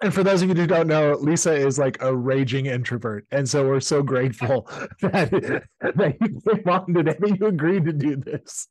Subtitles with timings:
[0.00, 3.26] And for those of you who don't know, Lisa is like a raging introvert.
[3.32, 4.68] And so we're so grateful
[5.00, 5.30] that,
[5.80, 8.68] that you came on today, that you agreed to do this.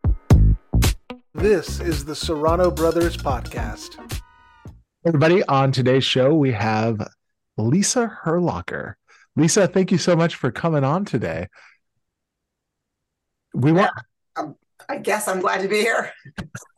[1.33, 4.21] This is the Serrano Brothers Podcast.
[5.05, 7.05] Everybody, on today's show, we have
[7.57, 8.93] Lisa Herlocker.
[9.35, 11.47] Lisa, thank you so much for coming on today.
[13.53, 13.91] We want.
[14.89, 16.13] I guess I'm glad to be here.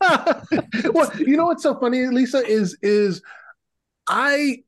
[0.92, 3.22] well, you know what's so funny, Lisa, is is
[4.10, 4.64] I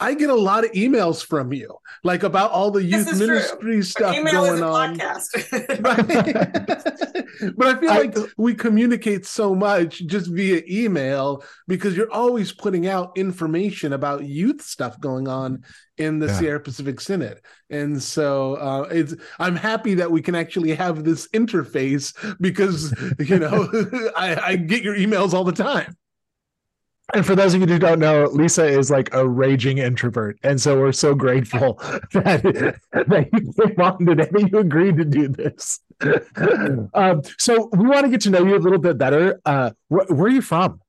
[0.00, 3.82] I get a lot of emails from you, like about all the youth ministry true.
[3.82, 4.98] stuff email going is a on.
[4.98, 5.28] Podcast.
[7.56, 12.52] But I feel I- like we communicate so much just via email because you're always
[12.52, 15.62] putting out information about youth stuff going on
[15.98, 16.38] in the Yeah.
[16.38, 21.28] Sierra Pacific Synod, and so uh, it's I'm happy that we can actually have this
[21.28, 23.68] interface because you know
[24.16, 25.96] I, I get your emails all the time.
[27.14, 30.38] And for those of you who don't know, Lisa is like a raging introvert.
[30.42, 31.74] And so we're so grateful
[32.12, 32.42] that,
[32.92, 35.80] that you came on today, that you agreed to do this.
[36.94, 39.40] um, so we want to get to know you a little bit better.
[39.44, 40.80] Uh, wh- where are you from?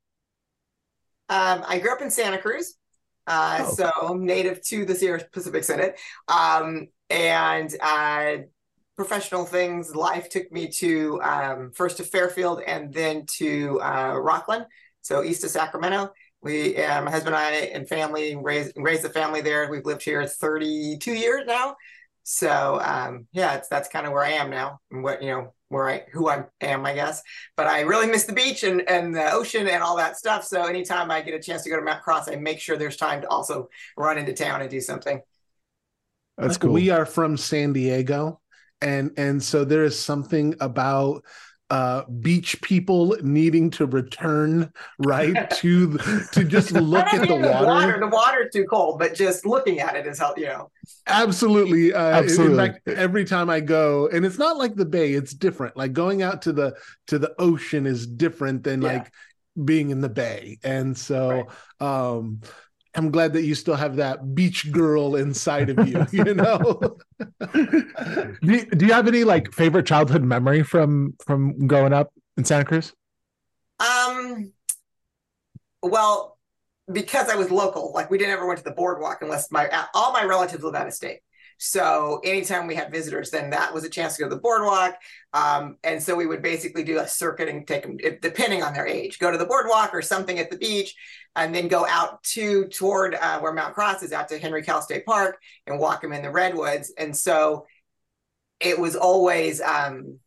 [1.30, 2.76] um, I grew up in Santa Cruz,
[3.28, 3.74] uh, Oh.
[3.74, 5.94] so I'm native to the Sierra Pacific Synod.
[6.28, 8.38] Um, and uh,
[8.96, 14.66] professional things, life took me to um, first to Fairfield and then to uh, Rocklin,
[15.04, 16.12] so east of Sacramento.
[16.42, 19.70] We, my husband and I, and family raised raised the family there.
[19.70, 21.78] We've lived here 32 years now.
[22.24, 25.54] So um, yeah, it's that's kind of where I am now, and what you know
[25.70, 27.22] where I who I am, I guess.
[27.58, 30.46] But I really miss the beach and and the ocean and all that stuff.
[30.46, 32.98] So anytime I get a chance to go to Mount Cross, I make sure there's
[32.98, 35.22] time to also run into town and do something.
[36.38, 36.72] That's Like, cool.
[36.72, 38.42] We are from San Diego,
[38.82, 41.24] and and so there is something about
[41.74, 45.98] uh beach people needing to return right to
[46.32, 48.00] to just look at the even water.
[48.00, 50.70] The water's too cold, but just looking at it is how you know.
[51.08, 52.66] Absolutely, uh, in- Absolutely.
[52.66, 55.76] In fact, every time I go, and it's not like the bay; it's different.
[55.76, 56.76] Like going out to the
[57.08, 58.94] to the ocean is different than Yeah.
[58.94, 59.12] like
[59.64, 60.58] being in the bay.
[60.64, 61.48] And so,
[61.80, 62.42] um,
[62.96, 66.06] I'm glad that you still have that beach girl inside of you.
[66.12, 66.98] You know.
[67.54, 72.46] do, you, do you have any like favorite childhood memory from from growing up in
[72.46, 72.94] Santa Cruz?
[73.80, 74.54] Um,
[75.82, 76.38] well,
[76.92, 80.12] because I was local, like we didn't ever went to the boardwalk unless my all
[80.12, 81.20] my relatives live out of state.
[81.66, 84.96] So anytime we had visitors, then that was a chance to go to the boardwalk.
[85.32, 88.86] Um, and so we would basically do a circuit and take them, depending on their
[88.86, 90.94] age, go to the boardwalk or something at the beach,
[91.38, 94.82] and then go out to toward uh, where Mount Cross is, out to Henry Cowell
[94.82, 96.92] State Park, and walk them in the redwoods.
[96.98, 97.66] And so
[98.60, 100.20] it was always um,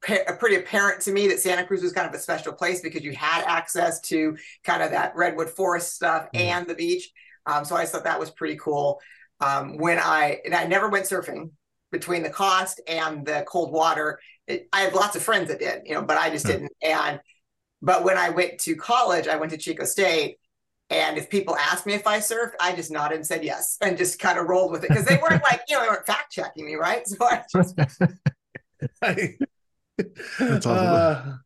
[0.00, 3.12] pretty apparent to me that Santa Cruz was kind of a special place because you
[3.12, 6.40] had access to kind of that redwood forest stuff Mhm.
[6.40, 7.12] and the beach.
[7.46, 9.00] Um, so I thought that was pretty cool.
[9.40, 11.50] Um, when I and I never went surfing
[11.92, 14.18] between the cost and the cold water.
[14.46, 16.54] It, I have lots of friends that did, you know, but I just Yeah.
[16.54, 16.72] didn't.
[16.82, 17.20] And
[17.82, 20.38] but when I went to college, I went to Chico State.
[20.90, 23.98] And if people asked me if I surfed, I just nodded and said yes, and
[23.98, 26.32] just kind of rolled with it because they weren't like, you know, they weren't fact
[26.32, 27.06] checking me, right?
[27.08, 27.76] So I just
[30.48, 30.90] That's awesome.
[30.92, 31.36] Uh,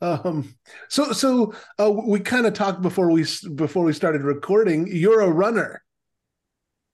[0.00, 0.56] um,
[0.88, 3.26] so so uh, we kind of talked before we
[3.56, 4.88] before we started recording.
[4.88, 5.82] You're a runner.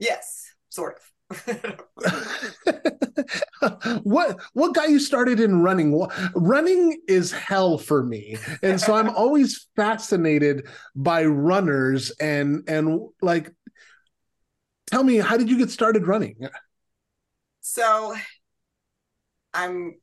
[0.02, 1.02] Yes, sort of.
[4.02, 5.96] what what got you started in running?
[6.34, 13.52] Running is hell for me, and so I'm always fascinated by runners and and like.
[14.90, 16.36] Tell me, how did you get started running?
[17.62, 18.14] so
[19.54, 19.94] I'm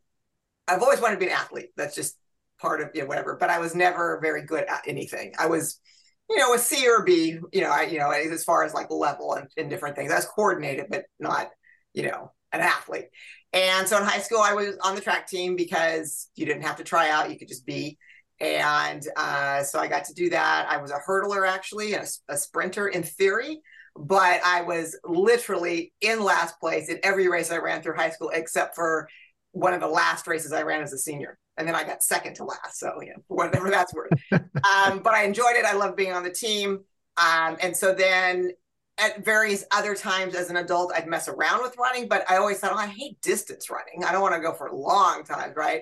[0.68, 1.70] I've always wanted to be an athlete.
[1.76, 2.16] That's just
[2.60, 3.36] part of you know, whatever.
[3.36, 5.34] But I was never very good at anything.
[5.38, 5.80] I was,
[6.30, 8.92] you know, a C or B, you know, I you know, as far as like
[8.92, 10.12] level and, and different things.
[10.12, 11.50] Was coordinated, but not,
[11.94, 13.08] you know, an athlete.
[13.52, 16.78] And so in high school, I was on the track team because you didn't have
[16.78, 17.98] to try out; you could just be.
[18.40, 20.68] And uh, so I got to do that.
[20.70, 23.60] I was a hurdler actually, and a, a sprinter in theory,
[23.96, 28.32] but I was literally in last place in every race I ran through high school,
[28.34, 29.10] except for
[29.52, 31.38] one of the last races I ran as a senior.
[31.58, 32.80] And then I got second to last.
[32.80, 34.12] So, you know, whatever that's worth.
[34.32, 35.66] um, but I enjoyed it.
[35.66, 36.80] I loved being on the team.
[37.18, 38.52] Um, and so then
[38.98, 42.60] at various other times as an adult, I'd mess around with running, but I always
[42.60, 44.04] thought, oh, I hate distance running.
[44.06, 45.82] I don't want to go for long times, right?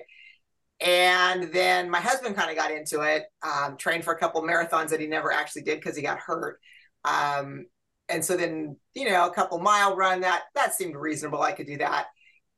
[0.80, 4.90] And then my husband kind of got into it, um, trained for a couple marathons
[4.90, 6.60] that he never actually did because he got hurt.
[7.04, 7.66] Um,
[8.08, 11.42] and so then, you know, a couple mile run that that seemed reasonable.
[11.42, 12.06] I could do that.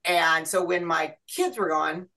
[0.04, 2.08] And so when my kids were gone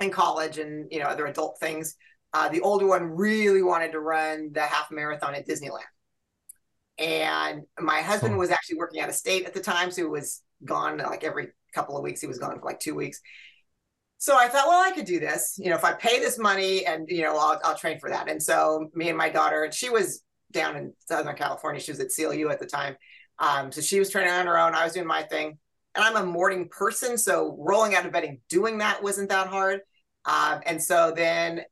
[0.00, 1.96] in college and you know other adult things,
[2.32, 5.80] uh, the older one really wanted to run the half marathon at Disneyland.
[6.98, 10.42] And my husband was actually working out of state at the time, so he was
[10.64, 12.20] gone like every couple of weeks.
[12.20, 13.20] He was gone for like two weeks.
[14.18, 15.56] So I thought, well, I could do this.
[15.58, 18.30] You know, if I pay this money and you know, I'll, I'll train for that.
[18.30, 21.80] And so me and my daughter, and she was down in Southern California.
[21.80, 22.96] She was at CLU at the time.
[23.38, 24.74] Um, so she was training on her own.
[24.74, 25.58] I was doing my thing.
[25.96, 29.48] And I'm a morning person, so rolling out of bed and doing that wasn't that
[29.48, 29.80] hard.
[30.24, 31.62] Um, and so then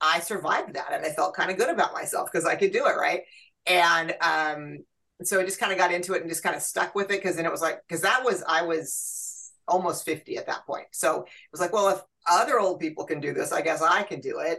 [0.00, 2.86] I survived that, and I felt kind of good about myself because I could do
[2.86, 3.22] it, right?
[3.66, 4.78] And um,
[5.22, 7.22] so I just kind of got into it and just kind of stuck with it
[7.22, 10.86] because then it was like because that was I was almost 50 at that point.
[10.92, 14.02] So it was like, well, if other old people can do this, I guess I
[14.02, 14.58] can do it.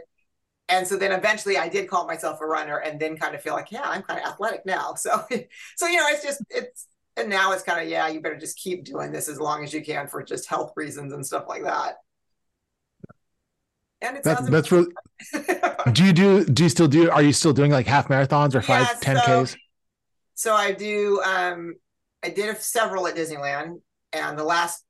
[0.68, 3.52] And so then eventually I did call myself a runner and then kind of feel
[3.54, 4.94] like, yeah, I'm kind of athletic now.
[4.94, 5.10] So
[5.76, 6.86] so you know, it's just it's
[7.16, 9.72] and now it's kind of, yeah, you better just keep doing this as long as
[9.72, 11.94] you can for just health reasons and stuff like that.
[14.00, 14.88] And it That's sounds that's really.
[15.92, 16.44] Do you do?
[16.44, 17.10] Do you still do?
[17.10, 19.56] Are you still doing like half marathons or five, Yeah, ten so- ks?
[20.34, 21.22] So I do.
[21.22, 21.74] Um,
[22.22, 23.80] I did several at Disneyland,
[24.12, 24.84] and the last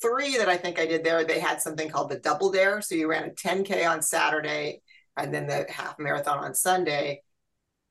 [0.00, 2.80] three that I think I did there, they had something called the Double Dare.
[2.80, 4.80] So you ran a 10k on Saturday,
[5.16, 7.22] and then the half marathon on Sunday.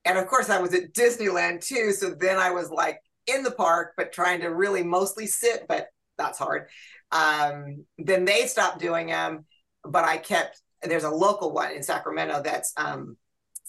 [0.04, 1.92] And of course, I was at Disneyland too.
[1.92, 5.88] So then I was like in the park, but trying to really mostly sit, but
[6.18, 6.68] that's hard.
[7.12, 9.46] Um, then they stopped doing them,
[9.84, 10.62] but I kept.
[10.82, 13.18] There's a local one in Sacramento that's um,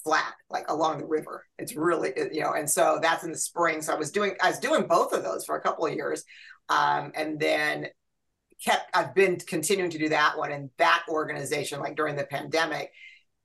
[0.04, 1.46] flat, like along the river.
[1.58, 3.82] It's really, you know, and so that's in the spring.
[3.82, 6.24] So I was doing, I was doing both of those for a couple of years,
[6.68, 7.86] um, and then
[8.64, 8.94] kept.
[8.94, 12.92] I've been continuing to do that one, and that organization, like during the pandemic,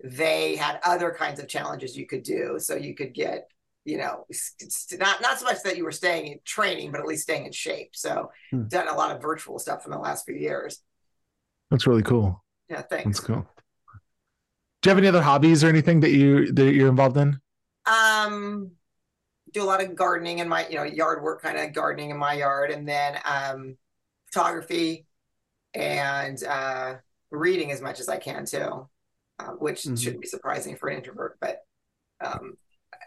[0.03, 2.57] they had other kinds of challenges you could do.
[2.59, 3.47] So you could get,
[3.85, 7.01] you know, s- s- not not so much that you were staying in training, but
[7.01, 7.95] at least staying in shape.
[7.95, 8.67] So Hmm.
[8.67, 10.81] done a lot of virtual stuff in the last few years.
[11.69, 12.43] That's really cool.
[12.69, 13.05] Yeah, thanks.
[13.05, 13.47] That's cool.
[14.81, 17.39] Do you have any other hobbies or anything that you that you're involved in?
[17.85, 18.71] Um,
[19.53, 22.17] do a lot of gardening in my, you know, yard work, kind of gardening in
[22.17, 23.77] my yard, and then um,
[24.31, 25.05] photography
[25.73, 26.95] and uh,
[27.31, 28.87] reading as much as I can too,
[29.39, 29.97] uh, which Mhm.
[29.99, 31.37] shouldn't be surprising for an introvert.
[31.39, 31.59] But
[32.23, 32.57] um,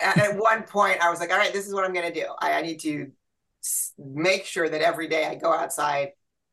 [0.04, 2.26] at, one point, I was like, all right, this is what I'm going to do.
[2.38, 3.10] I, I need to
[3.98, 6.10] make sure that every day I go outside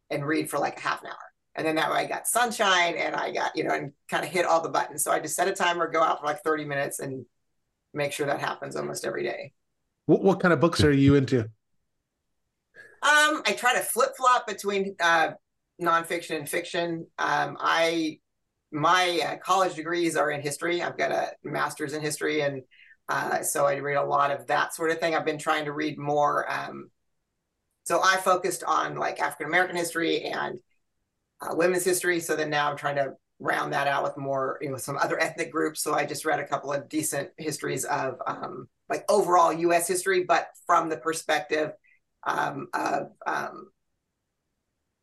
[0.09, 1.15] and read for like half an hour.
[1.55, 4.29] And then that way I got sunshine and I got, you know, and kind of
[4.29, 5.03] hit all the buttons.
[5.03, 7.25] So I just set a timer, go out for like 30 minutes and
[7.93, 9.51] make sure that happens almost every day.
[10.05, 11.49] What, what kind of books are you into?
[13.03, 15.31] Um, I try to flip flop between uh,
[15.81, 17.07] nonfiction and fiction.
[17.17, 18.19] Um, I
[18.71, 20.81] my uh, college degrees are in history.
[20.81, 22.61] I've got a master's in history, and
[23.11, 25.13] uh, so I read a lot of that sort of thing.
[25.13, 26.49] I've been trying to read more.
[26.49, 26.89] Um,
[27.83, 30.59] so I focused on like African American history and
[31.41, 32.21] uh, women's history.
[32.21, 35.19] So then now I'm trying to round that out with more, you know, some other
[35.19, 35.83] ethnic groups.
[35.83, 39.89] So I just read a couple of decent histories of um, like overall U.S.
[39.89, 41.71] history, but from the perspective
[42.25, 43.71] um, of um,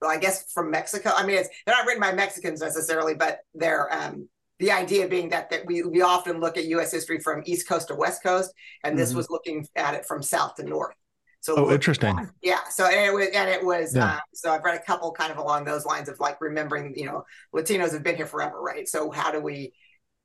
[0.00, 1.10] well, I guess from Mexico.
[1.14, 5.28] I mean, it's they're not written by Mexicans necessarily, but they're um, the idea being
[5.30, 6.92] that that we we often look at U.S.
[6.92, 8.52] history from East Coast to West Coast,
[8.84, 9.16] and this Mhm.
[9.16, 10.94] was looking at it from South to North.
[11.40, 12.28] So Oh, interesting.
[12.42, 12.64] yeah.
[12.68, 14.16] So and it was and it was Yeah.
[14.16, 17.06] uh, so I've read a couple kind of along those lines of like remembering you
[17.06, 17.24] know
[17.54, 18.88] Latinos have been here forever, right?
[18.88, 19.72] So how do we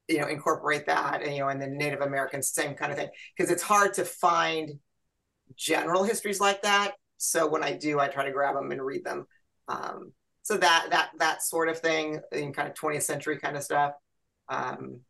[0.08, 3.10] you know incorporate that and you know and then Native Americans same kind of thing
[3.38, 4.72] because it's hard to find
[5.56, 6.94] general histories like that.
[7.18, 9.26] So when I do, I try to grab them and read them.
[9.68, 13.64] Um, so that that that sort of thing in kind of 20th century kind of
[13.64, 13.94] stuff.
[14.50, 15.02] Um,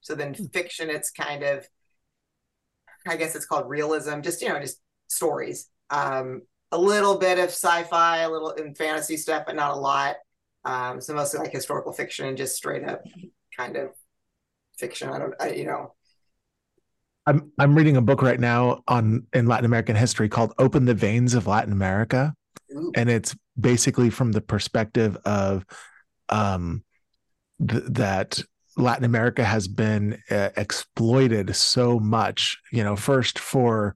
[0.00, 1.66] so then fiction, it's kind of
[3.06, 5.68] I guess it's called realism, just you know, just stories.
[5.90, 6.42] Um,
[6.72, 10.16] a little bit of sci-fi, a little in fantasy stuff, but not a lot.
[10.64, 13.02] Um, so mostly like historical fiction and just straight up
[13.56, 13.90] kind of
[14.78, 15.08] fiction.
[15.08, 15.94] I don't, I, you know.
[17.26, 20.94] I'm I'm reading a book right now on in Latin American history called Open the
[20.94, 22.34] Veins of Latin America.
[22.74, 25.64] ooh, and it's basically from the perspective of
[26.28, 26.82] um
[27.66, 28.42] th- that
[28.80, 33.94] Latin America has been uh, exploited so much, you know, first for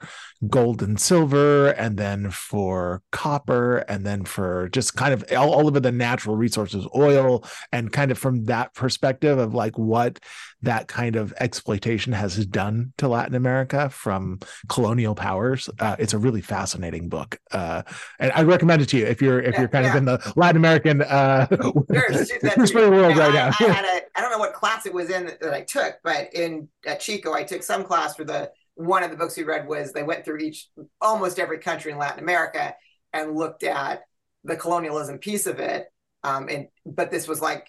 [0.48, 5.68] gold and silver, and then for copper, and then for just kind of all, all
[5.68, 10.18] of the natural resources, oil, and kind of from that perspective of like what
[10.62, 15.68] that kind of exploitation has done to Latin America from colonial powers.
[15.78, 17.82] Uh, it's a really fascinating book, uh,
[18.18, 20.32] and I recommend it to you if you're if Yeah, you're kind of in the
[20.36, 21.46] Latin American uh,
[21.92, 23.46] Sure, shoot that history world right I, now.
[23.60, 25.96] I had a I don't know what class it was in that, that I took,
[26.02, 29.44] but in at Chico, I took some class for the one of the books we
[29.44, 30.68] read was they went through each
[31.00, 32.74] almost every country in Latin America
[33.12, 34.02] and looked at
[34.42, 35.86] the colonialism piece of it.
[36.22, 37.68] Um, and but this was like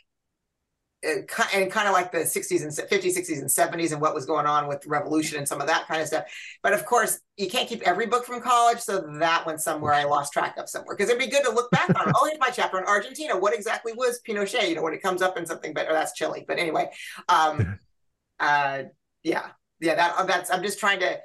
[1.05, 4.45] and kind of like the 60s and 50s 60s and 70s and what was going
[4.45, 6.25] on with revolution and some of that kind of stuff.
[6.63, 10.03] But of course you can't keep every book from college so that went somewhere i
[10.03, 10.95] lost track of somewhere.
[10.95, 13.37] Because it'd be good to look back on oh here's my chapter on argentina.
[13.37, 14.67] What exactly was pinochet?
[14.69, 16.43] You know when it comes up in something but that's Chile.
[16.47, 16.89] But anyway
[17.29, 17.79] um
[18.39, 18.83] uh
[19.23, 21.19] yeah yeah that that's i'm just trying to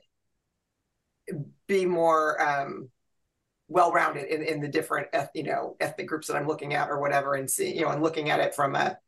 [1.66, 2.90] be more um
[3.70, 7.34] well-rounded in, in the different you know ethnic groups that I'm looking at or whatever
[7.34, 8.98] and see you know and looking at it from a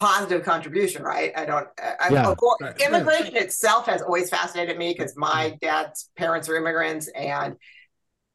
[0.00, 2.34] positive contribution right I don't I, yeah.
[2.34, 2.80] course, right.
[2.80, 5.56] immigration itself has always fascinated me because my mm-hmm.
[5.60, 7.54] dad's parents are immigrants and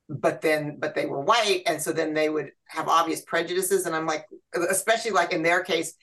[0.08, 3.96] but then but they were white and so then they would have obvious prejudices and
[3.96, 4.26] I'm like
[4.56, 5.94] especially like in their case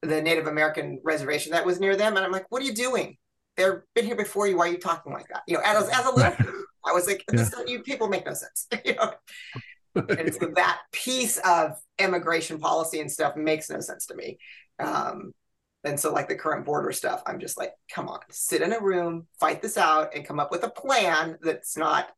[0.00, 3.18] the Native American reservation that was near them and I'm like what are you doing
[3.56, 6.06] they've been here before you why are you talking like that you know as, as
[6.06, 7.48] a little I was like, yeah.
[7.66, 8.66] you people make no sense.
[8.84, 9.12] you know?
[9.94, 14.38] and so that piece of immigration policy and stuff makes no sense to me.
[14.78, 15.32] Um,
[15.84, 18.80] and so, like the current border stuff, I'm just like, come on, sit in a
[18.80, 22.08] room, fight this out, and come up with a plan that's not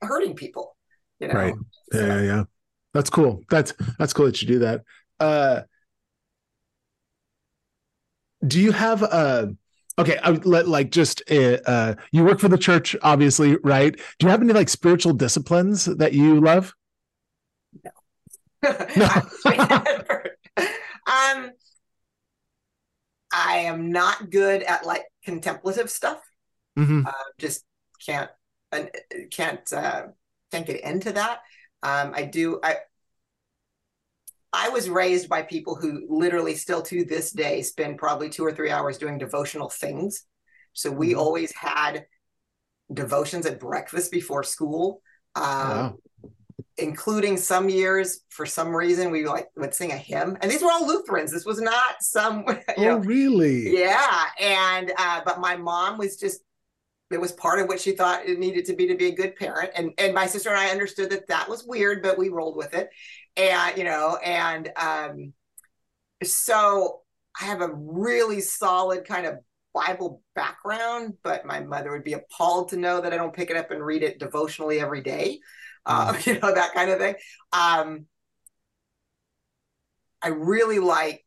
[0.00, 0.76] hurting people.
[1.18, 1.34] You know?
[1.34, 1.54] Right?
[1.92, 2.44] Yeah, so, yeah, yeah.
[2.94, 3.42] That's cool.
[3.50, 4.82] That's that's cool that you do that.
[5.20, 5.60] Uh,
[8.44, 9.54] do you have a
[10.00, 13.94] okay I would let like just uh, uh, you work for the church obviously right
[14.18, 16.74] do you have any like spiritual disciplines that you love
[17.84, 19.08] no, no.
[21.06, 21.50] um
[23.32, 26.20] i am not good at like contemplative stuff
[26.78, 27.06] mm-hmm.
[27.06, 27.64] uh, just
[28.04, 28.30] can't
[28.72, 28.84] uh,
[29.30, 30.06] can't uh
[30.50, 31.40] can't get into that
[31.82, 32.76] um i do i
[34.52, 38.52] I was raised by people who literally still to this day spend probably two or
[38.52, 40.24] three hours doing devotional things.
[40.72, 41.20] So we mm-hmm.
[41.20, 42.04] always had
[42.92, 45.02] devotions at breakfast before school.
[45.36, 45.98] Um, wow.
[46.78, 50.70] Including some years, for some reason, we like would sing a hymn, and these were
[50.70, 51.30] all Lutherans.
[51.30, 52.44] This was not some.
[52.48, 53.76] oh, know, really?
[53.76, 56.40] Yeah, and uh, but my mom was just
[57.10, 59.36] it was part of what she thought it needed to be to be a good
[59.36, 62.56] parent and and my sister and i understood that that was weird but we rolled
[62.56, 62.88] with it
[63.36, 65.32] and you know and um
[66.22, 67.00] so
[67.40, 69.38] i have a really solid kind of
[69.74, 73.56] bible background but my mother would be appalled to know that i don't pick it
[73.56, 75.38] up and read it devotionally every day
[75.86, 77.14] uh, you know that kind of thing
[77.52, 78.06] um
[80.22, 81.24] i really like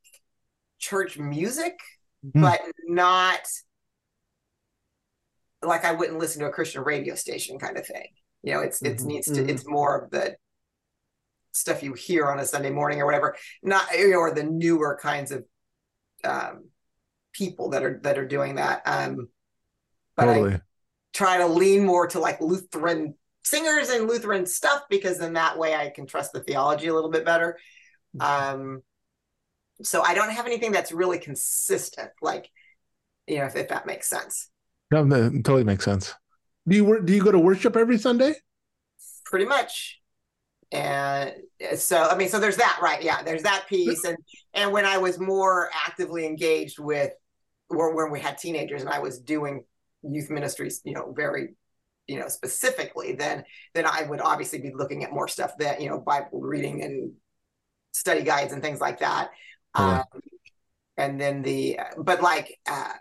[0.79, 1.77] church music
[2.25, 2.41] mm.
[2.41, 3.39] but not
[5.65, 8.07] like I wouldn't listen to a Christian radio station kind of thing.
[8.43, 9.07] You know, it's it mm-hmm.
[9.07, 9.50] needs to mm-hmm.
[9.50, 10.36] it's more of the
[11.53, 15.00] stuff you hear on a Sunday morning or whatever, not you know, or the newer
[15.01, 15.45] kinds of
[16.24, 16.65] um,
[17.31, 18.81] people that are that are doing that.
[18.86, 19.29] Um,
[20.15, 20.55] but totally.
[20.55, 20.62] I
[21.13, 25.75] try to lean more to like Lutheran singers and Lutheran stuff because then that way
[25.75, 27.57] I can trust the theology a little bit better.
[28.17, 28.62] Mm-hmm.
[28.62, 28.81] Um,
[29.81, 32.50] so I don't have anything that's really consistent, like
[33.27, 34.50] you know, if, if that makes sense.
[34.91, 36.13] No, that totally makes sense.
[36.67, 38.36] Do you do you go to worship every Sunday?
[39.25, 40.00] Pretty much.
[40.74, 41.34] And
[41.77, 43.01] so I mean, so there's that, right?
[43.01, 44.03] Yeah, there's that piece.
[44.03, 44.18] And
[44.53, 47.13] and when I was more actively engaged with
[47.70, 49.63] or when we had teenagers and I was doing
[50.01, 51.50] youth ministries, you know, very
[52.08, 55.88] you know specifically then then i would obviously be looking at more stuff that you
[55.88, 57.13] know bible reading and
[57.94, 59.30] study guides and things like that
[59.75, 60.03] um,
[60.98, 62.94] and then the but like uh,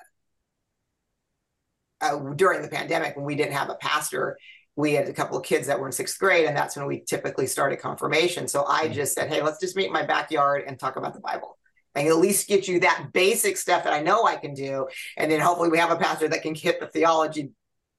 [2.00, 4.38] uh, during the pandemic when we didn't have a pastor
[4.76, 7.00] we had a couple of kids that were in sixth grade and that's when we
[7.00, 8.94] typically started confirmation so i mm-hmm.
[8.94, 11.58] just said hey let's just meet in my backyard and talk about the bible
[11.94, 14.86] and at least get you that basic stuff that i know i can do
[15.16, 17.50] and then hopefully we have a pastor that can hit the theology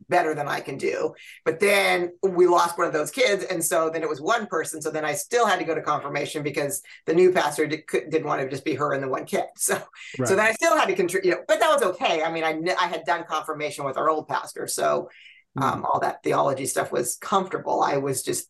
[0.10, 1.14] better than I can do.
[1.46, 3.44] But then we lost one of those kids.
[3.46, 4.82] And so then it was one person.
[4.82, 8.24] So then I still had to go to confirmation because the new pastor did, not
[8.24, 9.46] want to just be her and the one kid.
[9.58, 9.76] So,
[10.20, 10.28] right.
[10.28, 12.22] so then I still had to contribute, you know, but that was okay.
[12.22, 14.68] I mean, I, I had done confirmation with our old pastor.
[14.68, 15.10] So.
[15.56, 17.82] Um, all that theology stuff was comfortable.
[17.82, 18.50] I was just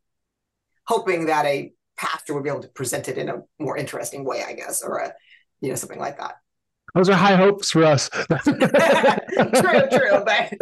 [0.85, 4.43] hoping that a pastor would be able to present it in a more interesting way,
[4.45, 5.13] I guess, or a,
[5.61, 6.35] you know, something like that
[6.95, 8.09] those are high hopes for us.
[8.09, 8.27] true,
[9.91, 10.23] true.
[10.23, 10.53] But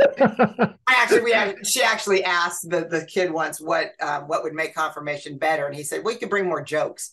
[0.87, 4.53] I actually, we had, she actually asked the, the kid once what um, what would
[4.53, 7.11] make confirmation better, and he said we could bring more jokes.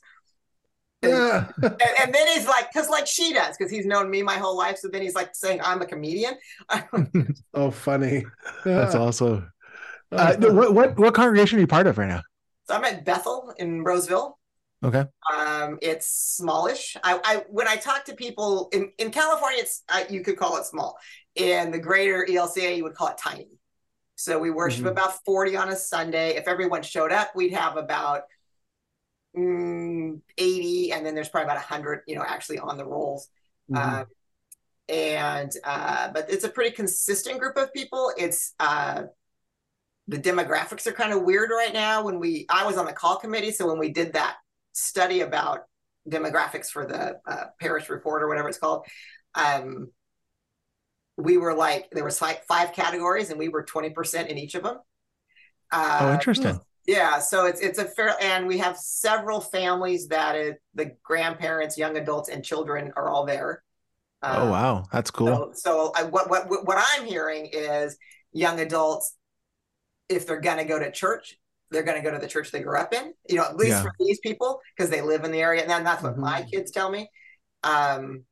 [1.02, 1.48] And, yeah.
[1.62, 4.56] and, and then he's like, because like she does, because he's known me my whole
[4.56, 4.78] life.
[4.78, 6.34] So then he's like saying I'm a comedian.
[7.54, 8.24] oh, funny.
[8.64, 9.52] That's awesome.
[10.10, 12.22] Uh, what, what what congregation are you part of right now?
[12.66, 14.38] So I'm at Bethel in Roseville.
[14.82, 15.04] Okay.
[15.34, 16.96] Um, it's smallish.
[17.02, 20.56] I, I when I talk to people in in California, it's uh, you could call
[20.56, 20.96] it small.
[21.34, 23.48] In the greater ELCA, you would call it tiny.
[24.16, 24.88] So we worship mm-hmm.
[24.88, 26.36] about forty on a Sunday.
[26.36, 28.22] If everyone showed up, we'd have about
[29.36, 33.28] mm, eighty, and then there's probably about hundred, you know, actually on the rolls.
[33.70, 34.00] Mm-hmm.
[34.00, 34.04] Uh,
[34.88, 38.12] and uh, but it's a pretty consistent group of people.
[38.16, 39.02] It's uh,
[40.06, 42.02] the demographics are kind of weird right now.
[42.02, 44.36] When we, I was on the call committee, so when we did that
[44.72, 45.64] study about
[46.08, 48.86] demographics for the uh, parish report or whatever it's called,
[49.34, 49.90] um,
[51.18, 54.54] we were like there was like five categories, and we were twenty percent in each
[54.54, 54.78] of them.
[55.70, 56.58] Uh, oh, interesting.
[56.88, 61.76] Yeah, so it's it's a fair, and we have several families that it, the grandparents,
[61.76, 63.62] young adults, and children are all there.
[64.22, 65.52] oh um, wow, that's cool.
[65.52, 67.98] So, so I, what what what I'm hearing is
[68.32, 69.14] young adults,
[70.08, 71.36] if they're gonna go to church,
[71.70, 73.12] they're gonna go to the church they grew up in.
[73.28, 73.82] You know, at least yeah.
[73.82, 76.22] for these people because they live in the area, and then that's what mm-hmm.
[76.22, 77.10] my kids tell me.
[77.64, 78.24] Um,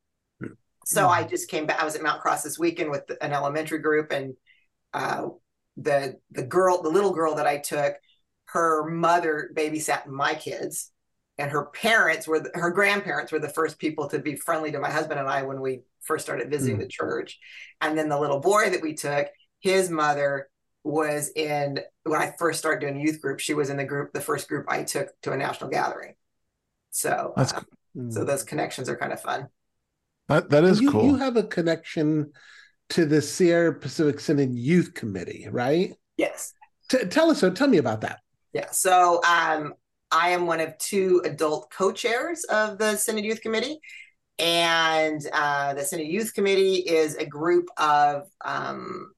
[0.86, 1.12] so mm-hmm.
[1.12, 1.82] I just came back.
[1.82, 4.32] I was at Mount Cross this weekend with an elementary group, and
[4.94, 5.26] uh,
[5.76, 7.96] the the girl, the little girl that I took
[8.46, 10.90] her mother babysat my kids
[11.38, 14.80] and her parents were the, her grandparents were the first people to be friendly to
[14.80, 16.80] my husband and I when we first started visiting mm.
[16.80, 17.38] the church.
[17.80, 19.26] And then the little boy that we took,
[19.60, 20.48] his mother
[20.82, 24.20] was in when I first started doing youth group, she was in the group, the
[24.20, 26.14] first group I took to a national gathering.
[26.90, 27.60] So that's uh,
[27.94, 28.12] cool.
[28.12, 29.48] so those connections are kind of fun.
[30.28, 31.04] That that is you, cool.
[31.04, 32.32] You have a connection
[32.90, 35.92] to the Sierra Pacific Synod Youth Committee, right?
[36.16, 36.54] Yes.
[36.88, 38.20] T- tell us, so tell me about that.
[38.56, 38.70] Yeah.
[38.70, 39.74] So um,
[40.10, 43.80] I am one of two adult co-chairs of the Synod Youth Committee.
[44.38, 49.12] And uh, the Synod Youth Committee is a group of, um,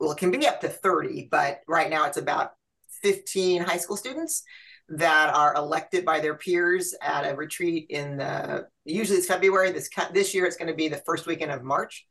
[0.00, 2.50] well, it can be up to 30, but right now it's about
[3.04, 4.42] 15 high school students
[4.88, 9.70] that are elected by their peers at a retreat in the, usually it's February.
[9.70, 12.04] This, this year it's going to be the first weekend of March.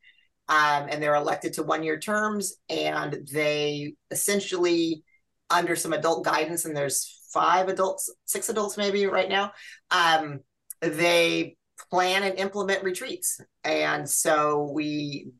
[0.48, 5.04] Um, and they're elected to one year terms and they essentially
[5.50, 9.52] under some adult guidance, and there's five adults, six adults maybe right now.
[9.92, 10.40] Um,
[10.82, 11.58] they
[11.90, 15.32] plan and implement retreats, and so we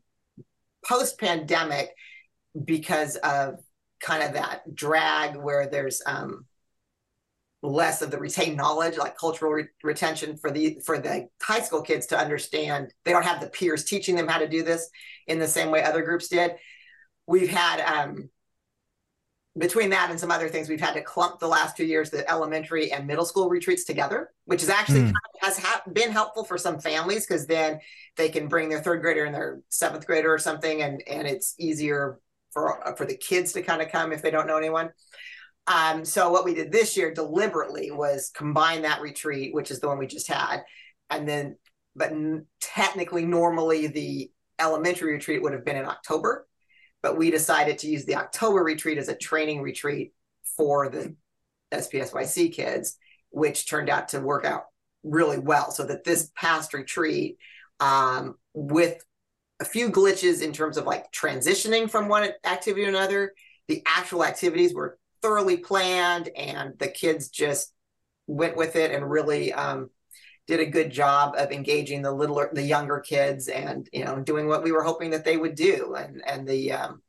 [0.84, 1.90] post pandemic
[2.64, 3.54] because of
[4.00, 6.46] kind of that drag where there's um,
[7.62, 11.82] less of the retained knowledge like cultural re- retention for the for the high school
[11.82, 14.88] kids to understand they don't have the peers teaching them how to do this
[15.26, 16.52] in the same way other groups did
[17.26, 18.30] we've had um,
[19.58, 22.28] between that and some other things, we've had to clump the last two years the
[22.30, 25.12] elementary and middle school retreats together, which is actually mm.
[25.40, 27.80] has ha- been helpful for some families because then
[28.16, 31.54] they can bring their third grader and their seventh grader or something, and and it's
[31.58, 32.20] easier
[32.52, 34.90] for for the kids to kind of come if they don't know anyone.
[35.66, 39.88] Um, so what we did this year deliberately was combine that retreat, which is the
[39.88, 40.60] one we just had,
[41.10, 41.56] and then
[41.96, 42.12] but
[42.60, 46.46] technically normally the elementary retreat would have been in October
[47.02, 50.12] but we decided to use the October retreat as a training retreat
[50.56, 51.14] for the
[51.72, 52.96] SPSYC kids,
[53.30, 54.64] which turned out to work out
[55.02, 55.70] really well.
[55.70, 57.38] So that this past retreat,
[57.78, 59.02] um, with
[59.60, 63.32] a few glitches in terms of like transitioning from one activity to another,
[63.68, 67.72] the actual activities were thoroughly planned and the kids just
[68.26, 69.90] went with it and really um,
[70.46, 74.48] did a good job of engaging the littler, the younger kids, and you know, doing
[74.48, 75.94] what we were hoping that they would do.
[75.94, 77.02] And and the um,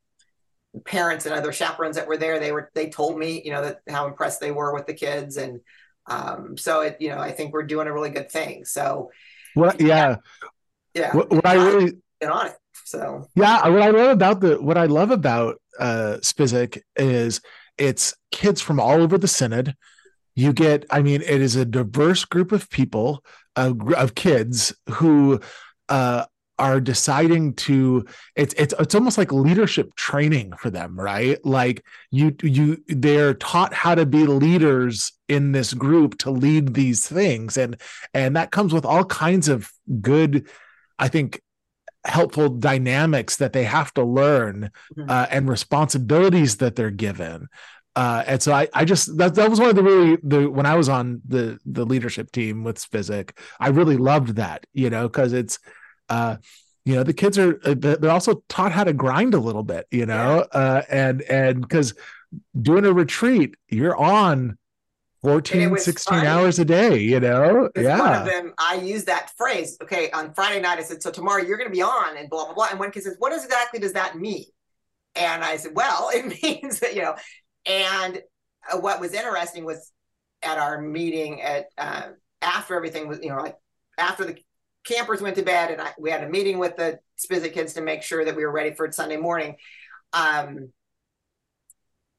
[0.86, 3.82] parents and other chaperones that were there, they were they told me, you know, that
[3.89, 5.60] how impressed they were with the kids, and
[6.08, 8.65] um, so it, you know, I think we're doing a really good thing.
[8.65, 9.12] So,
[9.56, 10.17] well, yeah,
[10.94, 12.58] yeah, what, what I really been on it.
[12.86, 17.41] So, yeah, what I love about the what I love about uh Spizik is
[17.78, 19.76] it's kids from all over the synod
[20.41, 23.23] you get i mean it is a diverse group of people
[23.56, 25.39] uh, of kids who
[25.89, 26.25] uh,
[26.58, 32.36] are deciding to it's it's it's almost like leadership training for them right like you
[32.43, 37.80] you they're taught how to be leaders in this group to lead these things and
[38.13, 40.47] and that comes with all kinds of good
[40.99, 41.41] i think
[42.04, 45.10] helpful dynamics that they have to learn mm-hmm.
[45.10, 47.47] uh, and responsibilities that they're given
[47.95, 50.65] uh, and so I, I just that, that was one of the really the when
[50.65, 55.08] I was on the the leadership team with Spizik, I really loved that, you know,
[55.08, 55.60] because it's
[56.10, 56.38] uh
[56.86, 59.86] you know the kids are uh, they're also taught how to grind a little bit
[59.91, 60.60] you know yeah.
[60.60, 61.93] uh and and because
[62.60, 64.58] doing a retreat you're on
[65.21, 66.27] 14 16 funny.
[66.27, 70.34] hours a day you know yeah one of them i use that phrase okay on
[70.34, 72.67] friday night i said so tomorrow you're going to be on and blah blah blah
[72.71, 74.45] and one kid says what exactly does that mean
[75.15, 77.15] and i said well it means that you know
[77.65, 78.21] and
[78.71, 79.91] uh, what was interesting was
[80.43, 82.10] at our meeting at uh,
[82.41, 83.58] after everything was, you know, like
[83.97, 84.38] after the
[84.84, 87.82] campers went to bed, and I, we had a meeting with the Spizik kids to
[87.82, 89.58] make sure that we were ready for Sunday morning.
[90.13, 90.71] Um,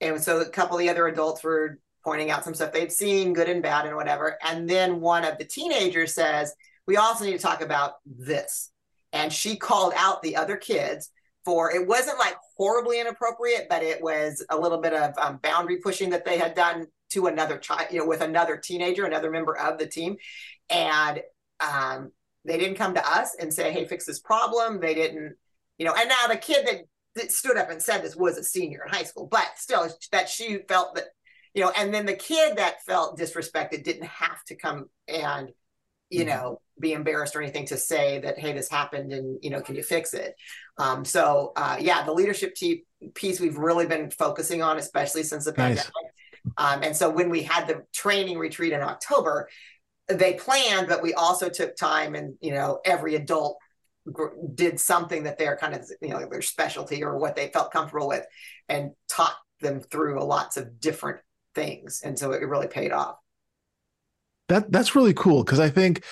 [0.00, 3.32] and so a couple of the other adults were pointing out some stuff they'd seen,
[3.32, 4.38] good and bad, and whatever.
[4.44, 6.54] And then one of the teenagers says,
[6.86, 8.72] "We also need to talk about this."
[9.12, 11.10] and she called out the other kids
[11.44, 15.78] for it wasn't like horribly inappropriate, but it was a little bit of um, boundary
[15.78, 19.56] pushing that they had done to another child, you know, with another teenager, another member
[19.56, 20.16] of the team,
[20.70, 21.20] and
[21.60, 22.10] um,
[22.44, 25.34] they didn't come to us and say, "Hey, fix this problem." They didn't,
[25.78, 25.94] you know.
[25.96, 26.80] And now the kid that,
[27.16, 30.28] that stood up and said this was a senior in high school, but still, that
[30.28, 31.06] she felt that,
[31.54, 31.72] you know.
[31.76, 35.50] And then the kid that felt disrespected didn't have to come and
[36.12, 36.28] you mm-hmm.
[36.28, 39.74] know be embarrassed or anything to say that hey this happened and you know can
[39.74, 40.34] you fix it
[40.78, 42.80] um, so uh, yeah the leadership team
[43.14, 45.76] piece we've really been focusing on especially since the nice.
[45.76, 46.12] pandemic
[46.58, 49.48] um, and so when we had the training retreat in october
[50.08, 53.56] they planned but we also took time and you know every adult
[54.54, 58.08] did something that they're kind of you know their specialty or what they felt comfortable
[58.08, 58.26] with
[58.68, 61.20] and taught them through lots of different
[61.54, 63.16] things and so it really paid off
[64.48, 66.04] that that's really cool because I think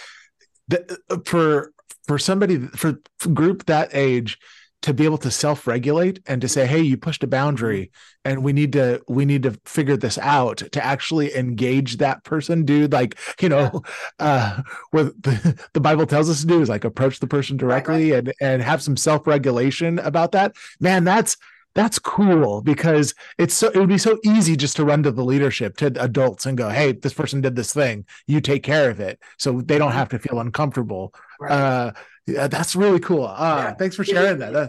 [0.69, 1.73] that uh, for
[2.07, 2.99] for somebody for,
[3.35, 4.39] group that age
[4.83, 7.91] to be able to self-regulate and to say hey you pushed a boundary
[8.25, 12.65] and we need to we need to figure this out to actually engage that person
[12.65, 13.83] dude like you know
[14.19, 18.13] uh what the, the bible tells us to do is like approach the person directly
[18.13, 18.35] right, right.
[18.41, 21.37] and and have some self-regulation about that man that's
[21.75, 25.25] that's cool because it's so it would be so easy just to run to the
[25.25, 29.01] leadership to adults and go hey this person did this thing you take care of
[29.01, 31.53] it so they don't have to feel uncomfortable right.
[31.53, 31.93] uh
[32.27, 33.75] yeah, that's really cool uh yeah.
[33.75, 34.69] thanks for sharing that uh,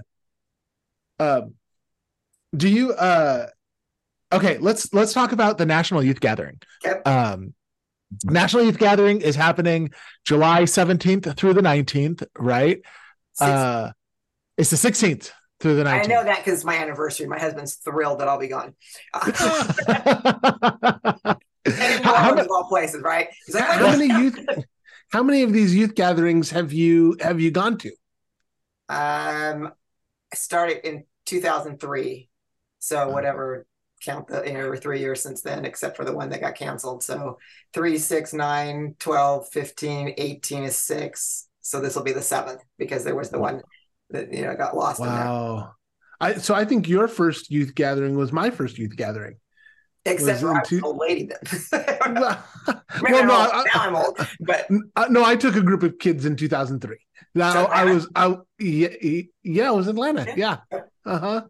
[1.20, 1.42] uh,
[2.56, 3.48] do you uh
[4.32, 7.06] okay let's let's talk about the national youth gathering yep.
[7.08, 7.54] um
[8.26, 9.90] national youth gathering is happening
[10.26, 12.82] july 17th through the 19th right
[13.40, 13.48] 16th.
[13.48, 13.92] uh
[14.58, 15.32] it's the 16th
[15.62, 16.04] through the night.
[16.04, 17.28] I know that because it's my anniversary.
[17.28, 18.74] My husband's thrilled that I'll be gone.
[19.14, 19.26] how,
[22.36, 23.28] many, all places, right?
[23.54, 24.40] Like, how many youth?
[25.12, 27.90] How many of these youth gatherings have you have you gone to?
[28.90, 29.72] Um,
[30.32, 32.30] I started in 2003,
[32.80, 33.66] so whatever
[34.02, 37.04] count the you know three years since then except for the one that got canceled
[37.04, 37.38] so
[37.74, 43.04] 3 6 9 12 15 18 is 6 so this will be the seventh because
[43.04, 43.62] there was the one
[44.12, 45.00] that you know I got lost.
[45.00, 45.74] Wow.
[46.20, 49.38] I so I think your first youth gathering was my first youth gathering.
[50.06, 51.62] Except for I was an old lady then.
[52.16, 52.44] well,
[53.02, 56.26] well, no, I, now I'm old, but uh, no, I took a group of kids
[56.26, 56.98] in 2003.
[57.36, 60.34] Now I was I yeah, yeah I was in Atlanta.
[60.36, 60.58] Yeah.
[61.06, 61.42] Uh huh.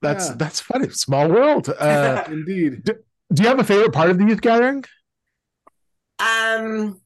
[0.00, 0.34] That's yeah.
[0.36, 0.90] that's funny.
[0.90, 1.68] Small world.
[1.68, 2.84] Uh, Indeed.
[2.84, 2.94] Do,
[3.32, 4.84] do you have a favorite part of the youth gathering?
[6.18, 7.00] Um,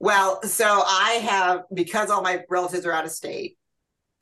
[0.00, 3.58] well, so I have, because all my relatives are out of state,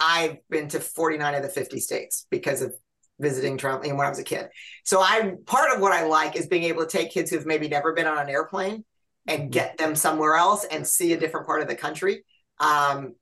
[0.00, 2.74] I've been to 49 of the 50 states because of
[3.20, 4.48] visiting traveling when I was a kid.
[4.84, 7.68] So I part of what I like is being able to take kids who've maybe
[7.68, 8.84] never been on an airplane
[9.26, 9.50] and mm-hmm.
[9.50, 12.24] get them somewhere else and see a different part of the country.
[12.60, 13.14] Um,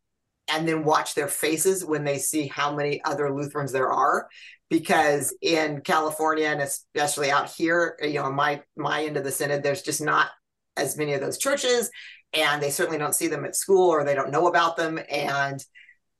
[0.48, 4.28] and then watch their faces when they see how many other Lutherans there are.
[4.70, 9.62] Because in California and especially out here, you know, my my end of the synod,
[9.62, 10.30] there's just not
[10.76, 11.90] as many of those churches
[12.32, 14.98] and they certainly don't see them at school or they don't know about them.
[15.10, 15.62] And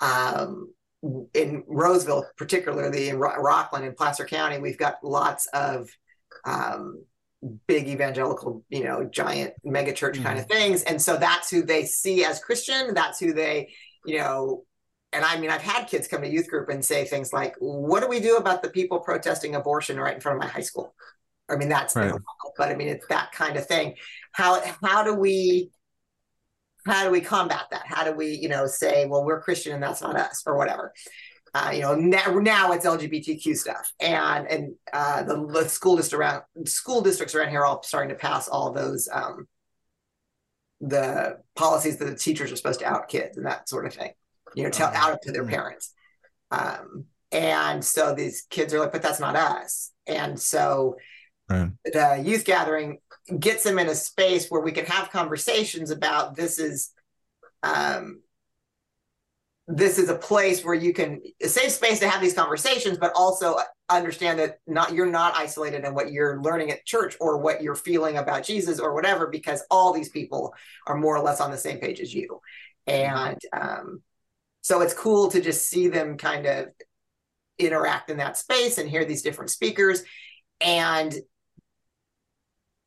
[0.01, 0.73] um,
[1.35, 5.89] in Roseville, particularly in Rocklin and Placer County, we've got lots of
[6.45, 7.05] um,
[7.67, 10.25] big evangelical, you know, giant mega church mm-hmm.
[10.25, 10.83] kind of things.
[10.83, 12.95] And so that's who they see as Christian.
[12.95, 13.73] That's who they,
[14.05, 14.65] you know,
[15.13, 18.01] and I mean, I've had kids come to youth group and say things like, "What
[18.01, 20.95] do we do about the people protesting abortion right in front of my high school?"
[21.49, 22.13] I mean, that's right.
[22.59, 23.95] but I mean, it's that kind of thing.
[24.33, 25.71] How how do we
[26.87, 27.87] how do we combat that?
[27.87, 30.93] How do we, you know, say, well, we're Christian and that's not us or whatever?
[31.55, 36.21] Uh, you know, now, now it's LGBTQ stuff, and and uh, the, the, school district
[36.21, 39.49] around school districts around here are all starting to pass all those um,
[40.81, 44.13] the policies that the teachers are supposed to out kids and that sort of thing.
[44.55, 45.51] You know, tell out to their mm-hmm.
[45.51, 45.95] parents.
[46.51, 49.93] Um, and so these kids are like, but that's not us.
[50.07, 50.97] And so
[51.49, 51.71] right.
[51.85, 52.99] the youth gathering
[53.39, 56.93] gets them in a space where we can have conversations about this is
[57.63, 58.21] um,
[59.69, 63.13] this is a place where you can a safe space to have these conversations but
[63.17, 63.57] also
[63.89, 67.75] understand that not you're not isolated in what you're learning at church or what you're
[67.75, 70.55] feeling about jesus or whatever because all these people
[70.87, 72.41] are more or less on the same page as you
[72.87, 74.03] and um,
[74.61, 76.69] so it's cool to just see them kind of
[77.59, 80.03] interact in that space and hear these different speakers
[80.61, 81.15] and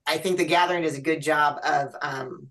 [0.09, 2.47] I think the gathering does a good job of um,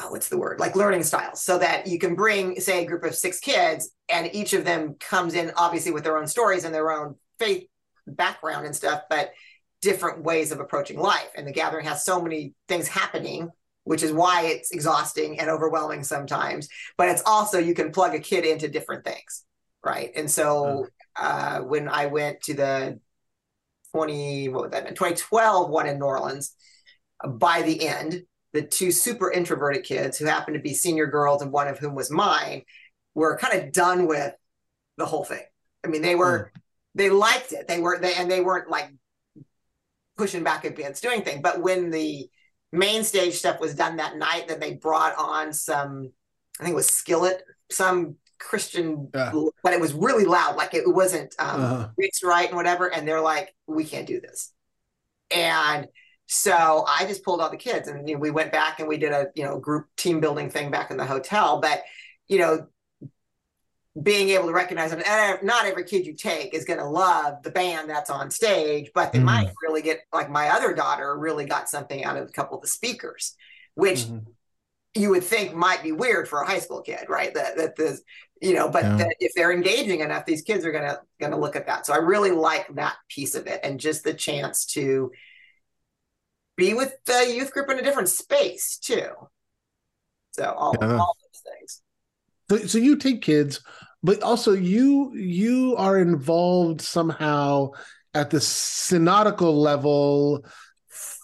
[0.00, 0.60] oh, what's the word?
[0.60, 4.34] Like learning styles, so that you can bring, say, a group of six kids, and
[4.34, 7.66] each of them comes in obviously with their own stories and their own faith
[8.06, 9.32] background and stuff, but
[9.80, 11.30] different ways of approaching life.
[11.36, 13.50] And the gathering has so many things happening
[13.84, 16.68] which is why it's exhausting and overwhelming sometimes.
[16.98, 19.44] But it's also you can plug a kid into different things,
[19.84, 20.10] right?
[20.16, 20.86] And so
[21.16, 22.98] uh, when I went to the
[23.94, 26.56] 20, what was that, 2012 one in New Orleans,
[27.24, 31.52] by the end, the two super introverted kids who happened to be senior girls and
[31.52, 32.62] one of whom was mine
[33.14, 34.34] were kind of done with
[34.96, 35.42] the whole thing.
[35.84, 36.60] I mean, they were, mm.
[36.96, 37.68] they liked it.
[37.68, 38.92] They were, they, and they weren't like
[40.16, 41.40] pushing back against doing things.
[41.40, 42.28] But when the
[42.72, 46.10] main stage stuff was done that night, then they brought on some,
[46.58, 49.32] I think it was Skillet, some Christian, yeah.
[49.62, 50.56] but it was really loud.
[50.56, 51.88] Like it wasn't um, uh-huh.
[51.98, 52.92] mixed right and whatever.
[52.92, 54.52] And they're like, we can't do this.
[55.34, 55.88] And
[56.26, 58.98] so I just pulled all the kids and you know, we went back and we
[58.98, 61.60] did a, you know, group team building thing back in the hotel.
[61.60, 61.82] But,
[62.28, 62.66] you know,
[64.00, 67.50] being able to recognize that not every kid you take is going to love the
[67.50, 69.24] band that's on stage, but they mm.
[69.24, 72.62] might really get like my other daughter really got something out of a couple of
[72.62, 73.36] the speakers,
[73.74, 74.30] which mm-hmm.
[74.94, 77.34] You would think might be weird for a high school kid, right?
[77.34, 78.00] That that the
[78.40, 79.08] you know, but yeah.
[79.20, 81.86] if they're engaging enough, these kids are gonna gonna look at that.
[81.86, 85.10] So I really like that piece of it, and just the chance to
[86.56, 89.08] be with the youth group in a different space too.
[90.32, 90.98] So all, yeah.
[90.98, 91.82] all those things.
[92.50, 93.60] So, so you take kids,
[94.02, 97.70] but also you you are involved somehow
[98.14, 100.44] at the synodical level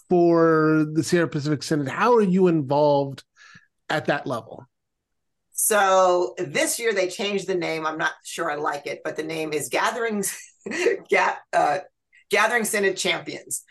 [0.09, 1.87] for the Sierra Pacific Synod.
[1.87, 3.23] How are you involved
[3.91, 4.65] at that level?
[5.51, 7.85] So this year they changed the name.
[7.85, 10.35] I'm not sure I like it, but the name is Gatherings
[11.53, 11.79] uh,
[12.29, 13.63] Gathering Synod Champions,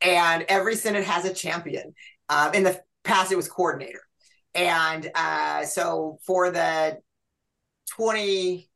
[0.00, 1.94] and every synod has a champion.
[2.28, 4.00] Um, in the past, it was coordinator.
[4.54, 6.98] And uh, so for the
[7.90, 8.68] 20,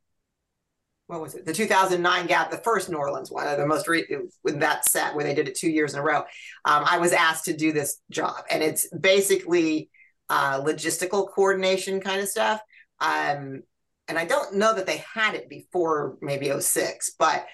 [1.07, 1.45] what was it?
[1.45, 4.07] The 2009 gap, the first New Orleans one, the most re-
[4.45, 6.21] with that set where they did it two years in a row.
[6.65, 9.91] Um, I was asked to do this job, and it's basically
[10.33, 12.59] uh, logistical coordination kind of stuff.
[13.01, 13.65] Um,
[14.09, 17.45] and I don't know that they had it before maybe 06, but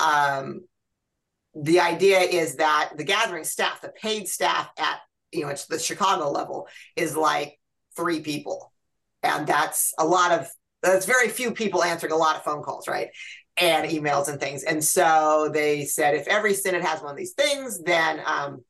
[0.00, 0.60] um,
[1.56, 5.00] the idea is that the gathering staff, the paid staff at
[5.32, 7.58] you know it's the Chicago level is like
[7.96, 8.72] three people,
[9.24, 10.48] and that's a lot of
[10.80, 13.08] that's very few people answering a lot of phone calls, right?
[13.56, 14.62] And emails and things.
[14.62, 18.62] And so they said if every synod has one of these things, then um,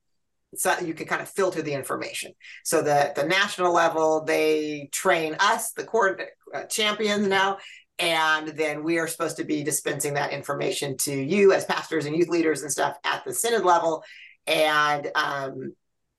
[0.54, 2.32] so you can kind of filter the information.
[2.64, 6.18] So the the national level, they train us, the core
[6.54, 7.58] uh, champions now,
[7.98, 12.16] and then we are supposed to be dispensing that information to you as pastors and
[12.16, 14.02] youth leaders and stuff at the synod level,
[14.46, 15.74] and um,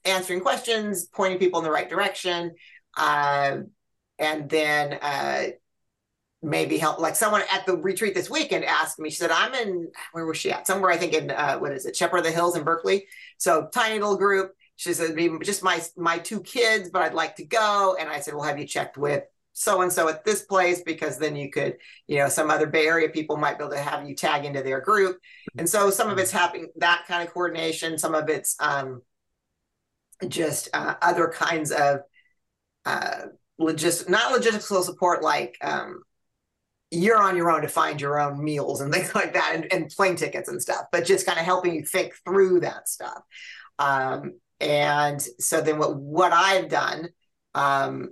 [0.06, 2.52] answering questions, pointing people in the right direction,
[2.98, 3.58] uh,
[4.20, 5.44] and then uh,
[6.42, 9.90] maybe help like someone at the retreat this weekend asked me she said i'm in
[10.14, 10.66] where was she at?
[10.66, 13.08] Somewhere i think in uh, what is it shepherd of the hills in berkeley.
[13.38, 14.54] So tiny little group.
[14.78, 17.98] She said just my my two kids but i'd like to go.
[18.00, 19.24] And i said well have you checked with
[19.54, 20.82] so and so at this place?
[20.86, 21.76] Because then you could
[22.08, 24.64] you know some other bay area people might be able to have you tag into
[24.64, 25.20] their group.
[25.58, 27.98] And so some of it's happening that kind of coordination.
[27.98, 29.02] Some of it's um
[30.28, 32.00] just uh, other kinds of
[32.86, 33.24] uh
[33.60, 36.02] logist not logistical support like um
[36.92, 39.90] you're on your own to find your own meals and things like that and, and
[39.90, 43.22] plane tickets and stuff but just kind of helping you think through that stuff.
[43.78, 47.10] Um, and so then what what i've done
[47.56, 48.10] um,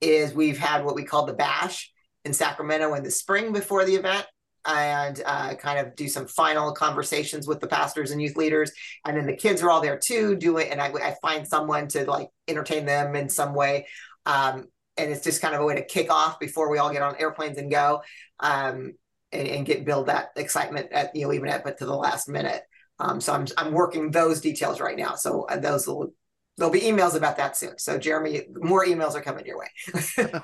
[0.00, 1.92] is we've had what we call the bash
[2.24, 4.26] in sacramento in the spring before the event
[4.64, 8.72] and uh, kind of do some final conversations with the pastors and youth leaders
[9.06, 12.04] and then the kids are all there too doing and I, I find someone to
[12.04, 13.86] like entertain them in some way.
[14.26, 14.66] Um,
[14.98, 17.16] and it's just kind of a way to kick off before we all get on
[17.18, 18.02] airplanes and go
[18.40, 18.92] um,
[19.32, 22.28] and, and, get build that excitement at you know even at but to the last
[22.28, 22.62] minute.
[22.98, 25.14] Um, so I'm, I'm working those details right now.
[25.14, 26.12] So uh, those will
[26.56, 27.78] there'll be emails about that soon.
[27.78, 30.32] So jeremy more emails are coming your way.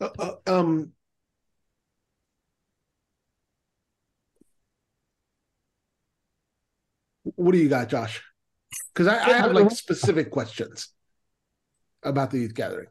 [0.00, 0.90] Uh, uh, um
[7.22, 8.20] what do you got josh?
[8.92, 10.88] Because I, I have like specific questions
[12.02, 12.88] about the youth gathering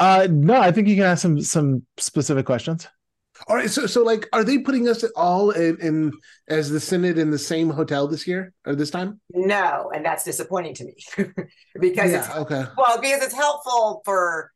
[0.00, 2.88] uh, no, I think you can ask some some specific questions.
[3.48, 6.12] All right, so so like, are they putting us all in, in
[6.48, 9.20] as the synod in the same hotel this year or this time?
[9.32, 10.96] No, and that's disappointing to me
[11.80, 12.64] because yeah, it's okay.
[12.76, 14.50] Well, because it's helpful for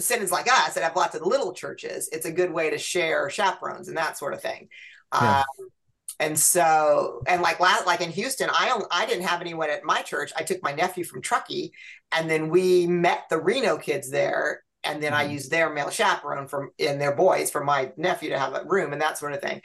[0.00, 2.08] synods like us that have lots of little churches.
[2.12, 4.68] It's a good way to share chaperones and that sort of thing.
[5.12, 5.40] Yeah.
[5.40, 5.68] Um,
[6.20, 9.84] and so, and like last, like in Houston, I don't, I didn't have anyone at
[9.84, 10.32] my church.
[10.36, 11.72] I took my nephew from Truckee,
[12.10, 15.20] and then we met the Reno kids there, and then mm-hmm.
[15.28, 18.64] I use their male chaperone from in their boys for my nephew to have a
[18.64, 19.62] room and that sort of thing.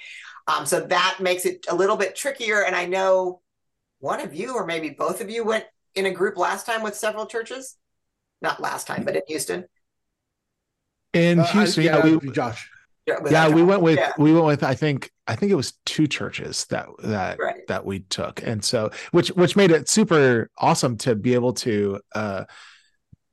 [0.48, 2.64] Um, so that makes it a little bit trickier.
[2.64, 3.42] And I know
[4.00, 6.96] one of you or maybe both of you went in a group last time with
[6.96, 7.78] several churches?
[8.42, 9.66] Not last time, but in Houston.
[11.14, 12.70] In Uh, I- Houston, yeah, we Josh.
[13.22, 14.14] with yeah we went with Yeah.
[14.18, 17.68] we went with i think i think it was two churches that that Right.
[17.68, 22.00] that we took and so which which made it super awesome to be able to
[22.16, 22.46] uh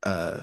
[0.02, 0.40] uh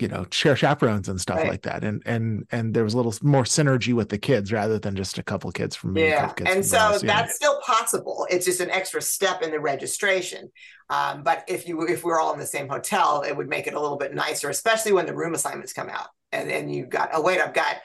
[0.00, 1.48] you know share chaperones and stuff Right.
[1.48, 4.78] like that and and and there was a little more synergy with the kids rather
[4.78, 8.26] than just a couple kids from me, Yeah, kids and so that's still possible.
[8.30, 10.50] It's just an extra step in the registration.
[10.90, 13.74] Um, but if you if we're all in the same hotel, it would make it
[13.74, 16.08] a little bit nicer, especially when the room assignments come out.
[16.32, 17.76] And then you got oh wait, I've got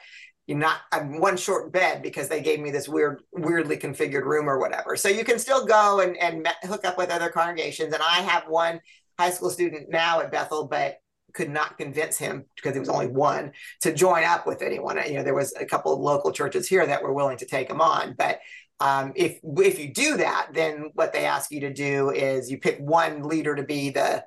[0.46, 4.48] you're not I'm one short bed because they gave me this weird weirdly configured room
[4.48, 4.96] or whatever.
[4.96, 7.92] So you can still go and and hook up with other congregations.
[7.94, 8.80] And I have one
[9.18, 10.98] high school student now at Bethel, but
[11.34, 14.98] could not convince him because it was only one to join up with anyone.
[15.06, 17.68] You know, there was a couple of local churches here that were willing to take
[17.68, 18.40] him on, but
[18.80, 22.58] um, if if you do that, then what they ask you to do is you
[22.58, 24.24] pick one leader to be the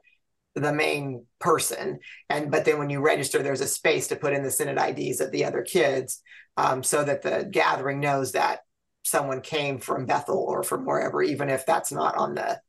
[0.55, 4.43] the main person, and but then when you register, there's a space to put in
[4.43, 6.21] the synod IDs of the other kids,
[6.55, 8.61] um, so that the gathering knows that
[9.03, 12.59] someone came from Bethel or from wherever, even if that's not on the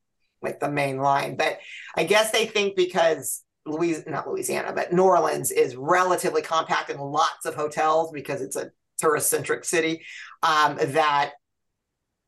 [0.42, 1.37] like the main line.
[1.37, 1.59] But
[1.96, 7.00] I guess they think because Louis, not Louisiana, but New Orleans is relatively compact and
[7.00, 10.04] lots of hotels because it's a tourist centric city.
[10.42, 11.33] Um, that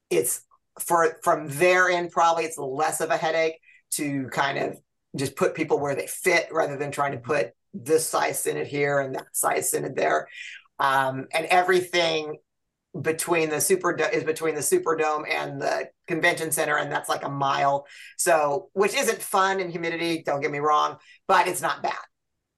[0.09, 0.43] it's
[0.79, 3.61] for from their end, probably it's less of a headache
[3.93, 4.79] to kind of
[5.17, 9.01] just put people where they fit rather than trying to put this size synod here
[9.01, 10.29] and that size synod there.
[10.79, 12.39] Um, and everything
[13.01, 17.29] between the super is between the superdome and the convention center and that's like a
[17.29, 17.87] mile.
[18.19, 20.97] So which isn't fun in humidity don't get me wrong
[21.29, 21.95] but it's not bad.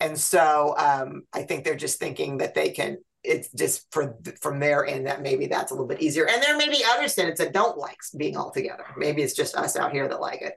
[0.00, 4.58] And so um, i think they're just thinking that they can it's just for from
[4.58, 6.26] their end that maybe that's a little bit easier.
[6.28, 8.84] And there may be other synods that don't like being all together.
[8.96, 10.54] Maybe it's just us out here that like it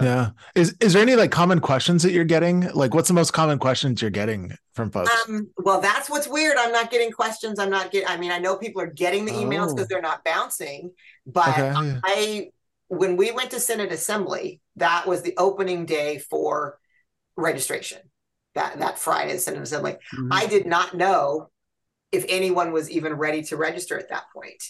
[0.00, 3.32] yeah is is there any like common questions that you're getting like what's the most
[3.32, 7.58] common questions you're getting from folks um, well that's what's weird i'm not getting questions
[7.58, 9.86] i'm not getting i mean i know people are getting the emails because Oh.
[9.90, 10.92] they're not bouncing
[11.26, 11.98] but okay.
[12.04, 12.50] I
[12.88, 16.78] when we went to Synod Assembly, that was the opening day for
[17.36, 17.98] registration.
[18.54, 19.96] That that Friday, the Synod Assembly.
[20.16, 20.28] Mhm.
[20.32, 21.50] I did not know
[22.12, 24.62] if anyone was even ready to register at that point.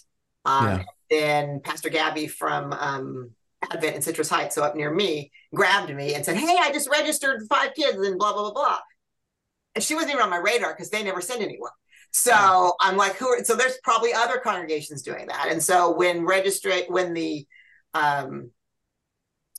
[0.45, 0.83] Um, Yeah.
[1.11, 3.31] Then Pastor Gabby from um,
[3.63, 6.89] Advent in Citrus Heights, so up near me, grabbed me and said, "Hey, I just
[6.89, 8.79] registered five kids and blah blah blah blah."
[9.75, 11.71] And she wasn't even on my radar because they never send anyone.
[12.11, 15.49] So I'm like, who are so there's probably other congregations doing that.
[15.51, 17.47] And so when registrate when the
[17.95, 18.51] um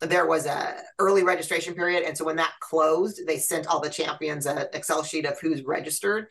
[0.01, 2.03] there was a early registration period.
[2.03, 5.63] And so when that closed, they sent all the champions an Excel sheet of who's
[5.63, 6.27] registered.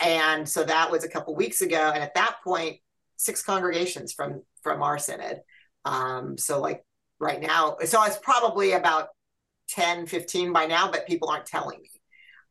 [0.00, 1.90] And so that was a couple weeks ago.
[1.94, 2.78] And at that point,
[3.16, 5.40] six congregations from from our synod.
[5.84, 6.84] Um, so like
[7.22, 9.08] right now, so it's probably about
[9.68, 11.88] 10, 15 by now, but people aren't telling me.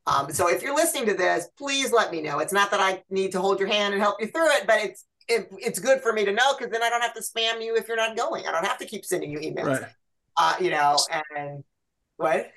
[0.08, 2.40] Um, so if you're listening to this, please let me know.
[2.40, 4.80] It's not that I need to hold your hand and help you through it, but
[4.80, 7.64] it's it, it's good for me to know because then I don't have to spam
[7.64, 8.48] you if you're not going.
[8.48, 9.80] I don't have to keep sending you emails.
[9.80, 9.92] Right.
[10.36, 10.98] Uh, you know,
[11.36, 11.64] and
[12.18, 12.52] what?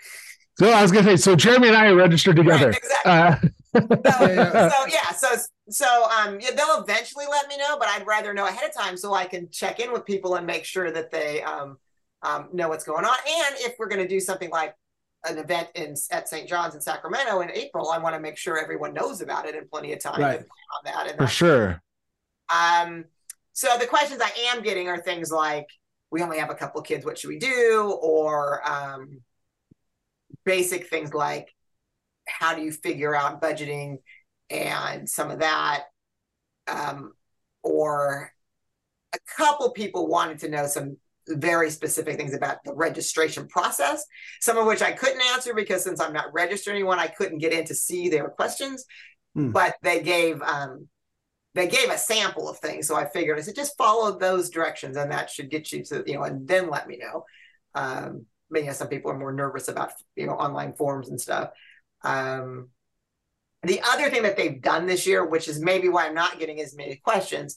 [0.59, 3.11] so i was gonna say so jeremy and i are registered together Right, exactly.
[3.11, 3.37] uh,
[3.74, 4.68] So, Yeah.
[4.70, 5.29] so yeah, so
[5.68, 8.96] so um yeah, they'll eventually let me know, but I'd rather know ahead of time
[8.96, 11.79] so I can check in with people and make sure that they um
[12.25, 13.17] um know what's going on.
[13.27, 14.75] And if we're gonna do something like
[15.29, 16.49] an event in at St.
[16.49, 19.67] John's in Sacramento in April, I want to make sure everyone knows about it in
[19.69, 20.41] plenty of time Right.
[20.41, 21.03] on that.
[21.07, 21.81] And for that's- sure
[22.53, 23.05] um,
[23.55, 25.67] so the questions I am getting are things like,
[26.11, 27.97] we only have a couple kids, what should we do?
[28.03, 29.23] Or um,
[30.45, 31.49] basic things like,
[32.29, 33.99] how do you figure out budgeting
[34.51, 35.85] and some of that?
[36.67, 37.13] Um,
[37.63, 38.31] or
[39.15, 44.05] a couple people wanted to know some very specific things about the registration process,
[44.41, 47.53] some of which I couldn't answer because since I'm not registering anyone, I couldn't get
[47.53, 48.85] in to see their questions.
[49.35, 49.51] Hmm.
[49.51, 50.89] But they gave um,
[51.55, 54.97] they gave a sample of things, so I figured I said just follow those directions,
[54.97, 57.25] and that should get you to you know, and then let me know.
[57.75, 61.51] Um, but yeah, some people are more nervous about you know online forms and stuff.
[62.03, 62.68] Um,
[63.62, 66.61] the other thing that they've done this year, which is maybe why I'm not getting
[66.61, 67.57] as many questions,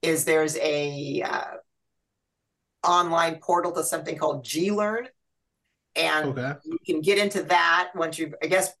[0.00, 1.54] is there's a uh,
[2.84, 5.06] online portal to something called GLearn,
[5.96, 6.52] and Okay.
[6.64, 8.72] you can get into that once you I guess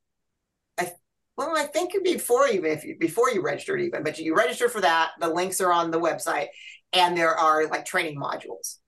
[0.78, 0.92] I
[1.36, 4.80] well I think before even if you before you registered even but you register for
[4.80, 6.48] that the links are on the website
[6.92, 8.78] and there are like training modules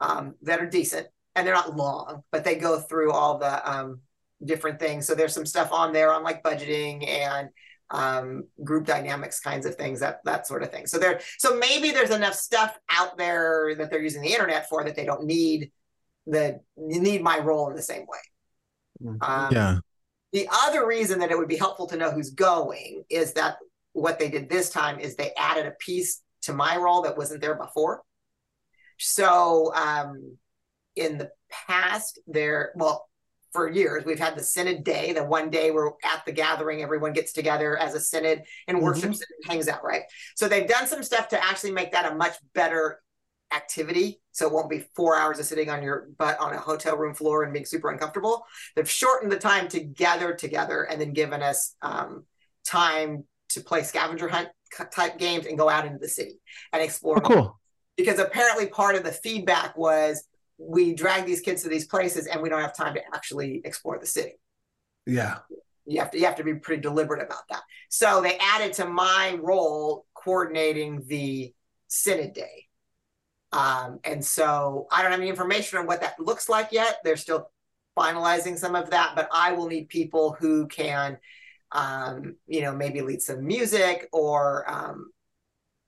[0.00, 1.06] um, that are decent.
[1.36, 4.00] And they're not long but they go through all the um,
[4.44, 5.06] different things.
[5.06, 7.48] So there's some stuff on there on like budgeting and
[7.90, 11.90] um, group dynamics kinds of things that that sort of thing so there so maybe
[11.90, 15.70] there's enough stuff out there that they're using the internet for that they don't need
[16.26, 18.18] the need my role in the same way.
[19.02, 19.22] Mm.
[19.22, 19.78] Um, Yeah.
[20.32, 23.56] The other reason that it would be helpful to know who's going is that
[23.92, 27.40] what they did this time is they added a piece to my role that wasn't
[27.40, 28.02] there before.
[28.98, 30.36] So um,
[30.96, 31.30] in the
[31.68, 33.08] past, there, well,
[33.54, 37.12] for years, we've had the Synod Day, the one day we're at the gathering, everyone
[37.12, 40.02] gets together as a Synod and worships and hangs out, right?
[40.34, 43.00] So they've done some stuff to actually make that a much better
[43.54, 44.20] activity.
[44.32, 47.14] So it won't be four hours of sitting on your butt on a hotel room
[47.14, 48.44] floor and being super uncomfortable.
[48.74, 52.24] They've shortened the time to gather together and then given us um,
[52.66, 54.48] time to play scavenger hunt
[54.90, 56.40] type games and go out into the city
[56.72, 57.18] and explore.
[57.18, 57.60] Oh, cool.
[57.96, 60.26] Because apparently part of the feedback was
[60.58, 63.98] we drag these kids to these places and we don't have time to actually explore
[63.98, 64.34] the city.
[65.06, 65.38] Yeah.
[65.86, 67.62] You have to you have to be pretty deliberate about that.
[67.90, 71.52] So they added to my role coordinating the
[71.88, 72.66] Synod Day.
[73.52, 76.98] Um, and so I don't have any information on what that looks like yet.
[77.04, 77.50] They're still
[77.96, 81.18] finalizing some of that, but I will need people who can,
[81.70, 85.10] um, you know, maybe lead some music or um,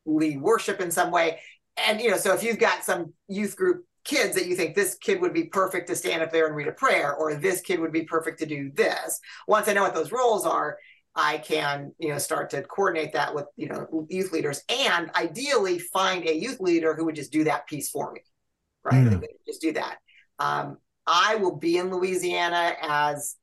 [0.04, 1.40] lead worship in some way.
[1.76, 4.94] And, you know, so if you've got some youth group kids that you think this
[4.94, 7.80] kid would be perfect to stand up there and read a prayer, or this kid
[7.80, 10.78] would be perfect to do this, once I know what those roles are,
[11.14, 15.78] I can, you know, start to coordinate that with, you know, youth leaders and ideally
[15.78, 18.20] find a youth leader who would just do that piece for me,
[18.84, 19.04] right?
[19.07, 19.22] Mm.
[19.46, 19.96] Just do that.
[20.38, 20.76] Um,
[21.07, 23.36] I will be in Louisiana as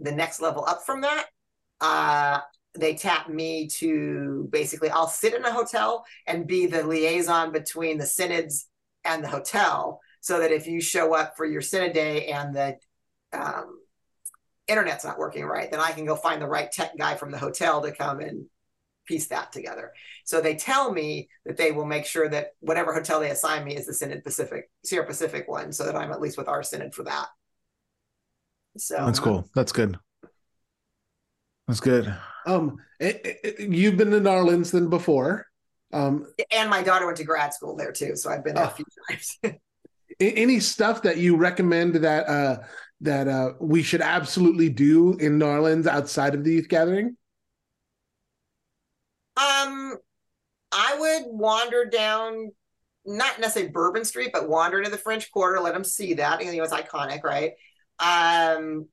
[0.00, 1.26] the next level up from that.
[1.80, 2.40] Uh,
[2.74, 7.98] they tap me to basically, I'll sit in a hotel and be the liaison between
[7.98, 8.66] the synods
[9.06, 12.76] and the hotel so that if you show up for your synod day and the
[13.32, 13.78] um,
[14.66, 17.38] internet's not working right, then I can go find the right tech guy from the
[17.38, 18.46] hotel to come and
[19.06, 19.92] piece that together.
[20.24, 23.76] So they tell me that they will make sure that whatever hotel they assign me
[23.76, 26.94] is the Synod Pacific, Sierra Pacific one, so that I'm at least with our Synod
[26.94, 27.28] for that.
[28.76, 29.48] So That's cool.
[29.54, 29.98] That's good.
[31.68, 32.14] That's good.
[32.46, 35.46] Um, it, it, you've been to New Orleans than before.
[35.96, 38.68] Um, and my daughter went to grad school there too, so I've been there Oh.
[38.68, 39.38] a few times.
[40.20, 42.58] any stuff that you recommend that uh
[43.02, 47.16] that uh we should absolutely do in New Orleans outside of the youth gathering?
[49.36, 49.96] Um,
[50.72, 52.52] I would wander down,
[53.04, 55.60] not necessarily Bourbon Street, but wander into the French Quarter.
[55.60, 56.42] Let them see that.
[56.44, 57.52] You know, it's iconic, right?
[57.98, 58.88] Um,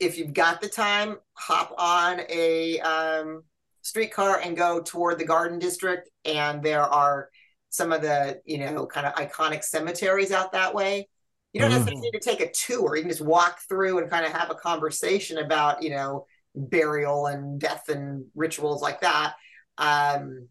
[0.00, 3.44] if you've got the time, hop on a um,
[3.84, 7.30] streetcar and go toward the Garden District, and there are
[7.70, 11.08] some of the you know kind of iconic cemeteries out that way.
[11.52, 11.74] You don't Oh.
[11.74, 12.96] necessarily need to take a tour.
[12.96, 16.26] You can just walk through and kind of have a conversation about you know
[16.56, 19.34] burial and death and rituals like that.
[19.78, 20.48] Um,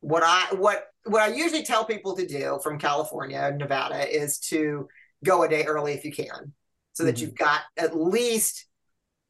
[0.00, 4.38] what I what what I usually tell people to do from California, and Nevada, is
[4.50, 4.88] to
[5.24, 6.52] go a day early if you can,
[6.92, 7.22] so that Mhm.
[7.22, 8.66] you've got at least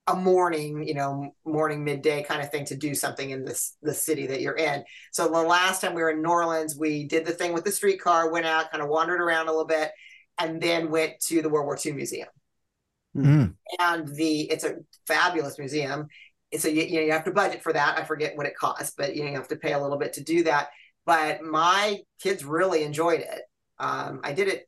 [0.09, 3.95] a morning, you know, morning midday kind of thing to do something in this the
[3.95, 4.85] city that you're in.
[5.13, 7.73] So the last time we were in New Orleans, we did the thing with the
[7.73, 9.91] streetcar, went out, kind of wandered around a little bit,
[10.39, 12.29] and then went to the World War II Museum
[13.17, 13.55] Mm.
[13.81, 16.09] and the it's a fabulous museum.
[16.57, 17.99] So you, you know you have to budget for that.
[17.99, 20.15] I forget what it costs, but you, know, you have to pay a little bit
[20.15, 20.69] to do that.
[21.07, 23.43] But my kids really enjoyed it.
[23.79, 24.68] Um, I did it.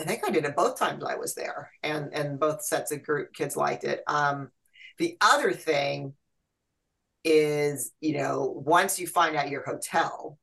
[0.00, 3.02] I think I did it both times I was there, and and both sets of
[3.04, 4.02] group kids liked it.
[4.06, 4.50] Um,
[4.98, 6.14] the other thing
[7.24, 10.38] is, you know, once you find out your hotel,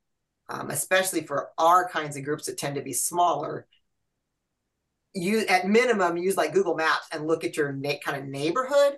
[0.50, 3.68] um, especially for our kinds of groups that tend to be smaller,
[5.14, 8.98] you at minimum use like Google Maps and look at your na- kind of neighborhood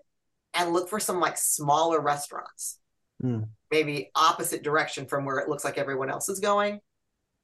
[0.53, 2.79] and look for some like smaller restaurants,
[3.19, 3.41] Hmm.
[3.71, 6.79] maybe opposite direction from where it looks like everyone else is going.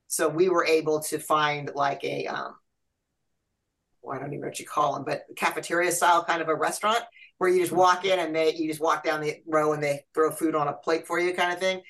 [0.07, 2.55] So we were able to find like a um,
[4.02, 6.56] well, I don't even know what you call them, but cafeteria style kind of a
[6.56, 7.04] restaurant
[7.38, 10.06] where you just walk in and they you just walk down the row and they
[10.14, 11.82] throw food on a plate for you, kind of thing.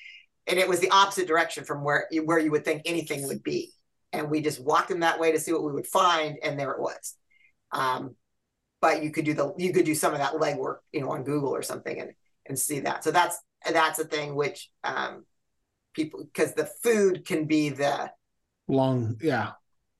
[0.46, 3.42] And it was the opposite direction from where you, where you would think anything would
[3.42, 3.72] be.
[4.12, 6.72] And we just walked in that way to see what we would find, and there
[6.72, 7.14] it was.
[7.72, 8.16] Um,
[8.80, 11.24] but you could do the you could do some of that legwork, you know, on
[11.24, 12.12] Google or something and
[12.46, 13.04] and see that.
[13.04, 13.38] So that's
[13.70, 15.24] that's a thing which um,
[15.94, 18.10] people because the food can be the
[18.70, 19.52] Long, yeah.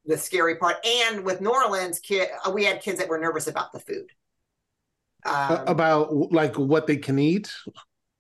[0.07, 0.77] The scary part.
[0.85, 4.07] And with New Orleans, kid, we had kids that were nervous about the food.
[5.27, 7.53] Um, about like what they can eat.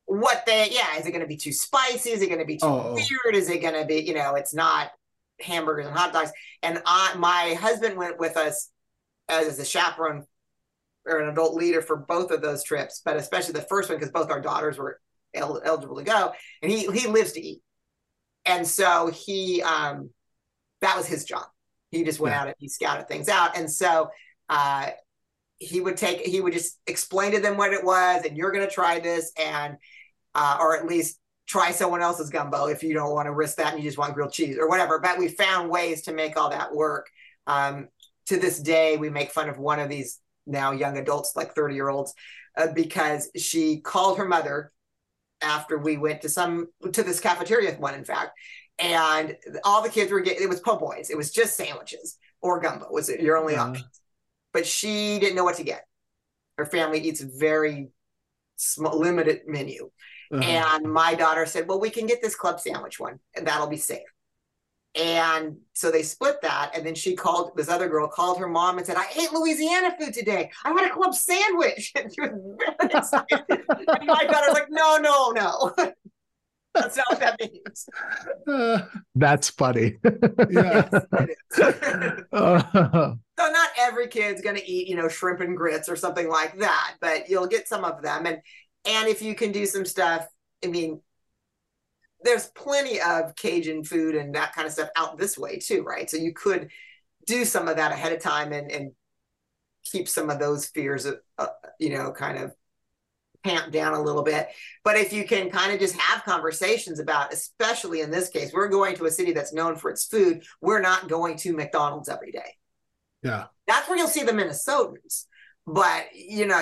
[0.05, 2.11] what they, yeah, is it going to be too spicy?
[2.11, 2.95] Is it going to be too Oh, oh.
[2.95, 3.35] weird?
[3.35, 4.91] Is it going to be, you know, it's not
[5.41, 6.31] hamburgers and hot dogs.
[6.63, 8.69] And I, my husband went with us
[9.29, 10.25] as a chaperone
[11.07, 14.13] or an adult leader for both of those trips, but especially the first one because
[14.13, 15.01] both our daughters were
[15.33, 17.63] el- eligible to go, and he he lives to eat,
[18.45, 20.11] and so he um
[20.83, 21.45] that was his job
[21.91, 22.41] He just went Yeah.
[22.43, 23.57] out and he scouted things out.
[23.57, 24.11] And so
[24.49, 24.91] uh,
[25.59, 28.67] he would take, he would just explain to them what it was, and you're going
[28.67, 29.77] to try this, and
[30.35, 33.75] uh, or at least try someone else's gumbo if you don't want to risk that
[33.75, 35.01] and you just want grilled cheese or whatever.
[35.01, 37.09] But we found ways to make all that work.
[37.47, 37.89] Um,
[38.27, 41.75] to this day, we make fun of one of these now young adults, like 30
[41.75, 42.15] year olds,
[42.57, 44.73] uh, because she called her mother
[45.43, 48.33] after we went to some to this cafeteria one in fact
[48.81, 51.11] and all the kids were getting it was po' boys.
[51.11, 53.71] It was just sandwiches or gumbo was it your only Uh-huh.
[53.71, 53.87] option.
[54.53, 55.85] But she didn't know what to get.
[56.59, 57.89] Her family eats a very
[58.57, 59.91] small limited menu.
[60.33, 60.45] Uh-huh.
[60.45, 63.77] and my daughter said well we can get this club sandwich one and that'll be
[63.77, 64.07] safe.
[64.97, 68.79] And so they split that and then she called this other girl called her mom
[68.79, 70.51] and said i ate louisiana food today.
[70.65, 71.93] I had a club sandwich.
[71.97, 73.41] And she was very excited.
[74.01, 75.75] And my daughter's like no no no
[76.75, 77.89] that's not what that means
[78.47, 78.83] Uh,
[79.15, 79.97] That's funny.
[80.49, 80.89] yeah.
[81.19, 82.25] It is.
[82.33, 86.29] Uh, So not every kid's going to eat, you know, shrimp and grits or something
[86.29, 88.27] like that, but you'll get some of them.
[88.27, 88.39] And
[88.85, 90.27] and if you can do some stuff,
[90.65, 91.01] I mean,
[92.23, 96.09] there's plenty of Cajun food and that kind of stuff out this way too, right?
[96.11, 96.69] So you could
[97.27, 98.93] do some of that ahead of time and and
[99.85, 101.07] keep some of those fears,
[101.39, 101.47] uh,
[101.79, 102.55] you know, kind of
[103.45, 104.49] tamp down a little bit.
[104.85, 108.69] But if you can kind of just have conversations about, especially in this case, we're
[108.69, 110.45] going to a city that's known for its food.
[110.61, 112.57] We're not going to McDonald's every day
[113.23, 113.47] Yeah.
[113.67, 115.27] that's where you'll see the Minnesotans.
[115.67, 116.61] But you know,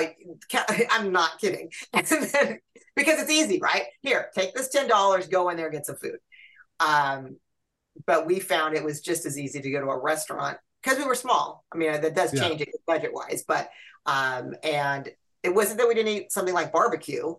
[0.91, 1.71] I'm not kidding.
[1.93, 3.85] because it's easy, right?
[4.03, 6.19] Here, take this ten dollars, go in there, get some food.
[6.81, 7.37] Um,
[8.07, 11.05] but we found it was just as easy to go to a restaurant because we
[11.05, 11.65] were small.
[11.73, 12.49] I mean, that does Yeah.
[12.49, 13.71] change it budget wise, but
[14.07, 15.09] um, and
[15.43, 17.35] it wasn't that we didn't eat something like barbecue,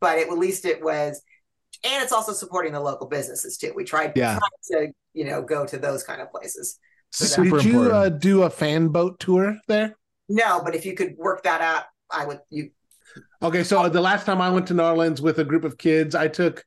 [0.00, 1.22] but it, at least it was,
[1.84, 3.72] and it's also supporting the local businesses too.
[3.74, 4.38] We tried, Yeah.
[4.38, 6.78] tried to you know go to those kind of places.
[7.12, 9.96] super Did you uh, do a fan boat tour there?
[10.28, 12.40] No, but if you could work that out, I would.
[12.50, 12.70] You
[13.42, 16.14] Okay, so the last time I went to New Orleans with a group of kids,
[16.14, 16.64] I took,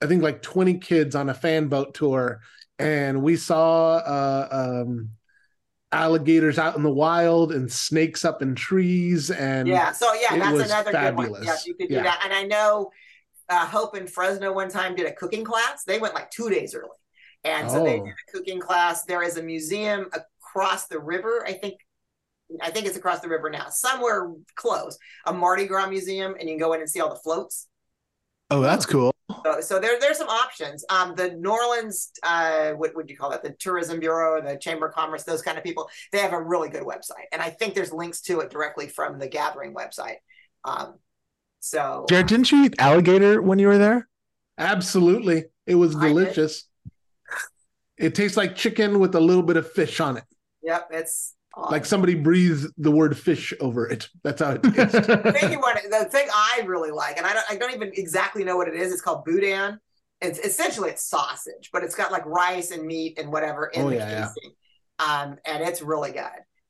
[0.00, 2.40] I think like 20 kids on a fan boat tour,
[2.78, 4.48] and we saw uh,
[4.86, 5.10] um,
[5.92, 9.30] alligators out in the wild and snakes up in trees.
[9.30, 9.92] And yeah.
[9.92, 11.26] So yeah, that's was another good one.
[11.26, 11.46] fabulous.
[11.46, 12.02] Yeah, you could do Yeah.
[12.04, 12.22] that.
[12.24, 12.90] And I know
[13.48, 15.84] uh, Hope in Fresno one time did a cooking class.
[15.84, 16.88] They went like two days early,
[17.44, 18.04] and so they Oh.
[18.04, 19.04] did a cooking class.
[19.04, 21.44] There is a museum across the river.
[21.46, 21.74] I think.
[22.60, 24.98] I think it's across the river now, somewhere close.
[25.24, 27.66] A Mardi Gras museum, and you can go in and see all the floats.
[28.50, 29.14] oh, that's cool.
[29.44, 30.84] So, so there, there's some options.
[30.90, 33.42] Um, the New Orleans, uh, what would you call that?
[33.42, 35.88] The Tourism Bureau, the Chamber of Commerce, those kind of people.
[36.12, 39.18] They have a really good website, and I think there's links to it directly from
[39.18, 40.16] the Gathering website.
[40.64, 40.94] Um,
[41.60, 44.08] so Jared, didn't you eat alligator when you were there?
[44.58, 46.64] absolutely, it was delicious.
[47.98, 50.24] It tastes like chicken with a little bit of fish on it.
[50.62, 54.08] yep, it's Like somebody breathed the word fish over it.
[54.24, 54.92] That's how it tastes.
[54.92, 58.56] the thing, the thing I really like, and I don't, I don't even exactly know
[58.56, 58.92] what it is.
[58.92, 59.78] It's called boudin.
[60.20, 63.90] It's essentially it's sausage, but it's got like rice and meat and whatever in Oh,
[63.90, 64.20] the yeah, yeah.
[64.28, 64.52] casing.
[64.98, 66.22] Um, and it's really good.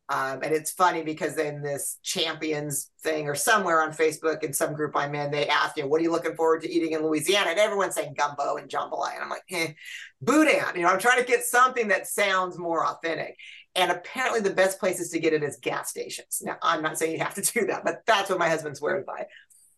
[0.08, 4.74] Um, and it's funny because in this champions thing or somewhere on Facebook in some
[4.74, 7.50] group I'm in, they asked you, what are you looking forward to eating in Louisiana?
[7.50, 9.14] And everyone's saying gumbo and jambalaya.
[9.14, 9.72] And I'm like, eh,
[10.20, 10.64] boudin.
[10.74, 13.36] You know, I'm trying to get something that sounds more authentic.
[13.74, 16.42] And apparently the best places to get it is gas stations.
[16.44, 19.04] Now, I'm not saying you have to do that, but that's what my husband swears
[19.06, 19.26] by.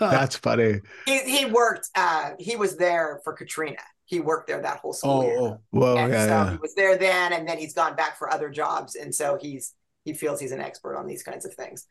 [0.00, 0.80] That's funny.
[1.06, 3.80] He, he worked, uh, he was there for Katrina.
[4.04, 5.38] He worked there that whole school oh, year.
[5.38, 5.58] oh.
[5.70, 6.50] Whoa, and yeah, so yeah.
[6.50, 8.94] he was there then, and then he's gone back for other jobs.
[8.94, 9.74] And so he's,
[10.04, 11.86] he feels he's an expert on these kinds of things.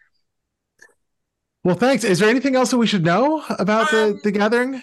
[1.63, 2.03] Well, thanks.
[2.03, 4.81] Is there anything else that we should know about the, Um, the gathering?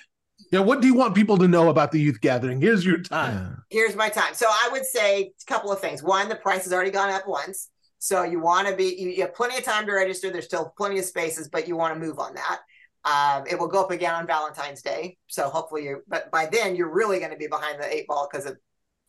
[0.50, 2.60] Yeah, what do you want people to know about the youth gathering?
[2.60, 3.62] Here's your time.
[3.70, 4.34] here's my time.
[4.34, 6.02] So I would say a couple of things.
[6.02, 7.68] One, the price has already gone up once.
[7.98, 10.30] So you want to be, you, you have plenty of time to register.
[10.30, 12.60] There's still plenty of spaces, but you want to move on that.
[13.04, 15.18] Um, it will go up again on Valentine's Day.
[15.26, 18.28] So hopefully you, but by then you're really going to be behind the eight ball
[18.30, 18.56] because of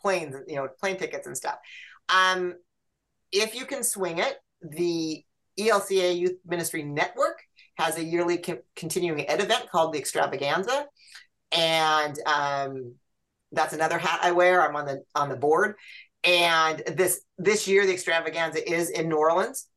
[0.01, 1.57] planes, you know, plane tickets and stuff.
[2.09, 2.55] Um,
[3.31, 5.23] if you can swing it, the
[5.59, 7.39] ELCA Youth Ministry Network
[7.77, 10.85] has a yearly con- continuing ed event called the Extravaganza.
[11.51, 12.93] And um,
[13.51, 14.67] that's another hat I wear.
[14.67, 15.75] I'm on the on the board.
[16.23, 19.67] And this this year the extravaganza is in New Orleans.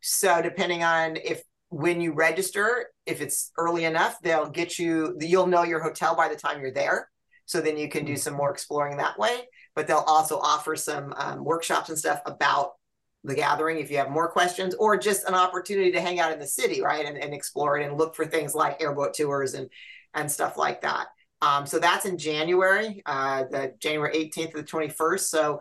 [0.00, 5.46] So depending on if when you register, if it's early enough, they'll get you you'll
[5.46, 7.08] know your hotel by the time you're there.
[7.46, 9.48] So then you can do some more exploring that way.
[9.74, 12.72] But they'll also offer some um, workshops and stuff about
[13.24, 16.38] the gathering if you have more questions or just an opportunity to hang out in
[16.38, 17.04] the city, right?
[17.04, 19.68] And, and explore it and look for things like airboat tours and
[20.14, 21.08] and stuff like that.
[21.42, 25.20] Um, so that's in January, uh, the January 18th to the 21st.
[25.20, 25.60] So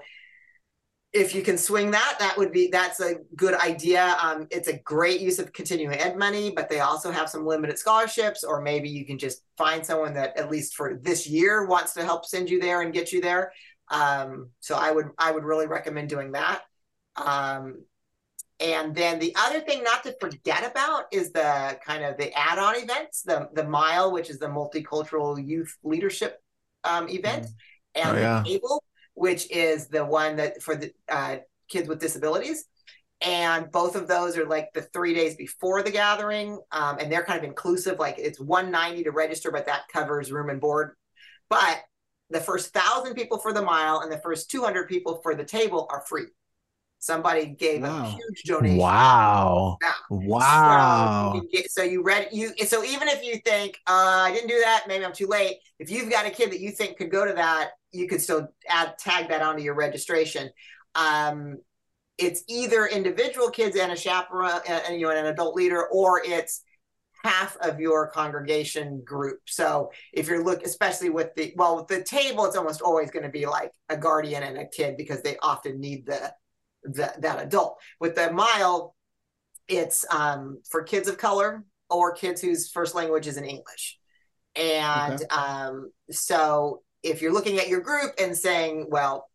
[1.11, 4.15] if you can swing that, that would be that's a good idea.
[4.21, 7.79] Um, it's a great use of continuing ed money, but they also have some limited
[7.79, 11.93] scholarships, or maybe you can just find someone that at least for this year wants
[11.93, 13.51] to help send you there and get you there.
[13.89, 16.61] Um, so I would I would really recommend doing that.
[17.15, 17.83] Um,
[18.59, 22.75] and then the other thing not to forget about is the kind of the add-on
[22.75, 26.41] events, the the MYLE, which is the multicultural youth leadership
[26.83, 27.49] um, event, mm.
[27.95, 28.43] and oh, yeah.
[28.43, 28.83] the table,
[29.13, 31.37] which is the one that for the uh,
[31.69, 32.65] kids with disabilities.
[33.21, 37.25] And both of those are like the three days before the gathering, um, and they're
[37.25, 37.99] kind of inclusive.
[37.99, 40.95] Like it's 190 to register, but that covers room and board.
[41.49, 41.81] But
[42.29, 45.87] the first thousand people for the MYLE and the first 200 people for the table
[45.89, 46.27] are free.
[47.01, 48.03] Somebody gave wow.
[48.03, 48.77] a huge donation.
[48.77, 49.77] Wow!
[50.09, 51.31] Wow!
[51.33, 52.51] So you, get, so you read you.
[52.67, 55.59] So even if you think uh, I didn't do that, maybe I'm too late.
[55.79, 58.49] If you've got a kid that you think could go to that, you could still
[58.67, 60.49] add tag that onto your registration.
[60.93, 61.59] Um,
[62.17, 66.21] it's either individual kids and a chaperone and, and you know an adult leader, or
[66.25, 66.63] it's
[67.23, 69.39] half of your congregation group.
[69.45, 73.23] So if you're look, especially with the well, with the table, it's almost always going
[73.23, 76.33] to be like a guardian and a kid because they often need the,
[76.83, 77.77] the that adult.
[77.99, 78.95] With the MYLE,
[79.67, 83.97] it's um, for kids of color or kids whose first language is in English.
[84.55, 85.25] And okay.
[85.25, 89.29] um, so if you're looking at your group and saying, well,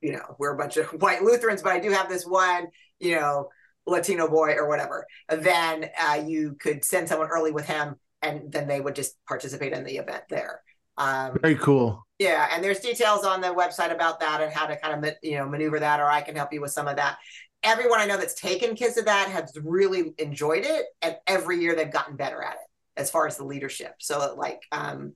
[0.00, 2.66] you know, we're a bunch of white Lutherans, but I do have this one,
[2.98, 3.48] you know,
[3.86, 8.66] Latino boy or whatever, then uh, you could send someone early with him and then
[8.66, 10.62] they would just participate in the event there.
[10.96, 12.04] Um, Very cool.
[12.18, 15.36] Yeah, and there's details on the website about that and how to kind of you
[15.36, 17.18] know maneuver that, or I can help you with some of that.
[17.62, 21.74] Everyone I know that's taken kids to that has really enjoyed it, and every year
[21.74, 22.58] they've gotten better at it
[22.96, 23.94] as far as the leadership.
[23.98, 25.14] So like um,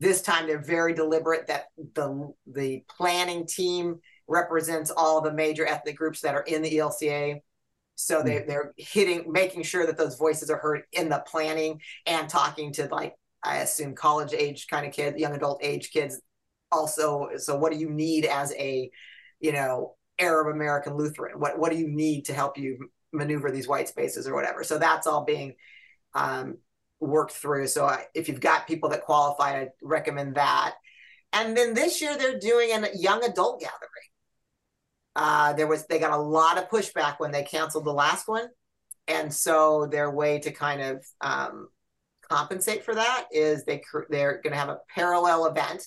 [0.00, 4.00] this time they're very deliberate that the the planning team
[4.30, 7.40] represents all the major ethnic groups that are in the ELCA.
[7.96, 8.48] So they, hmm.
[8.48, 12.86] they're hitting, making sure that those voices are heard in the planning and talking to
[12.86, 16.20] like, I assume college age kind of kids, young adult age kids
[16.70, 17.28] also.
[17.36, 18.90] So what do you need as a,
[19.40, 21.38] you know, Arab American Lutheran?
[21.38, 24.62] What, what do you need to help you maneuver these white spaces or whatever?
[24.62, 25.54] So that's all being
[26.14, 26.58] um,
[27.00, 27.66] worked through.
[27.68, 30.74] So I, if you've got people that qualify, I recommend that.
[31.32, 33.88] And then this year they're doing a young adult gathering.
[35.16, 38.46] Uh, there was they got a lot of pushback when they canceled the last one,
[39.08, 41.68] and so their way to kind of um,
[42.30, 45.86] compensate for that is they they're going to have a parallel event.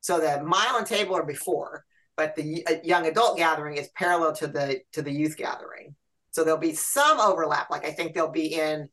[0.00, 1.84] So the MYLE and table are before,
[2.16, 5.94] but the young adult gathering is parallel to the to the youth gathering.
[6.30, 7.70] So there'll be some overlap.
[7.70, 8.88] Like I think they'll be in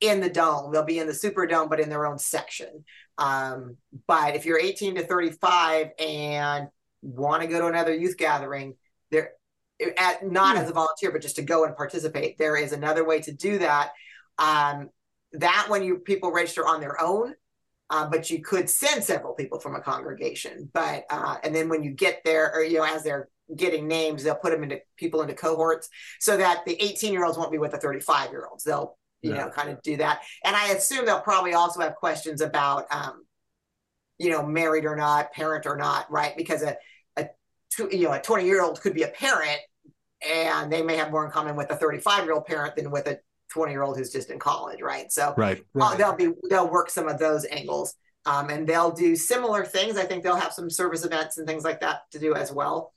[0.00, 2.84] in the dome, they'll be in the Superdome, but in their own section.
[3.18, 3.76] Um,
[4.06, 6.68] but if you're 18 to 35 and
[7.02, 8.74] want to go to another youth gathering,
[9.10, 9.32] there
[9.98, 12.38] at not as a volunteer, but just to go and participate.
[12.38, 13.90] There is another way to do that.
[14.38, 14.90] Um,
[15.34, 17.34] that when you people register on their own,
[17.90, 20.70] uh, but you could send several people from a congregation.
[20.72, 24.22] But uh, and then when you get there, or you know, as they're getting names,
[24.22, 27.58] they'll put them into people into cohorts so that the 18 year olds won't be
[27.58, 28.64] with the 35 year olds.
[28.64, 29.44] They'll you yeah.
[29.44, 30.22] know kind of do that.
[30.44, 33.24] And I assume they'll probably also have questions about um,
[34.18, 36.36] you know married or not, parent or not, right?
[36.36, 36.76] Because a
[37.90, 39.58] you know a 20 year old could be a parent
[40.26, 43.06] and they may have more in common with a 35 year old parent than with
[43.06, 43.18] a
[43.54, 45.10] 20 year old who's just in college right?
[45.12, 45.92] So right, right.
[45.92, 47.94] Uh, they'll be they'll work some of those angles
[48.26, 49.96] um, and they'll do similar things.
[49.96, 52.92] I think they'll have some service events and things like that to do as well.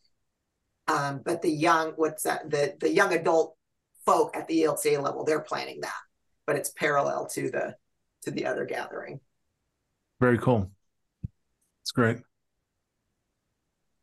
[0.87, 3.55] Um, but the young what's that the the young adult
[4.05, 5.91] folk at the elca level they're planning that
[6.45, 7.75] but it's parallel to the
[8.23, 9.19] to the other gathering.
[10.19, 10.71] Very cool.
[11.83, 12.17] It's great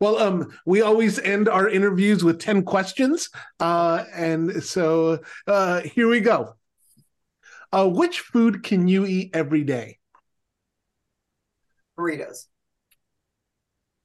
[0.05, 3.31] well, um, we always end our interviews with 10 questions.
[3.59, 6.57] Uh, and so uh, here we go.
[7.73, 9.99] Uh, which food can you eat every day?
[11.99, 12.49] Burritos.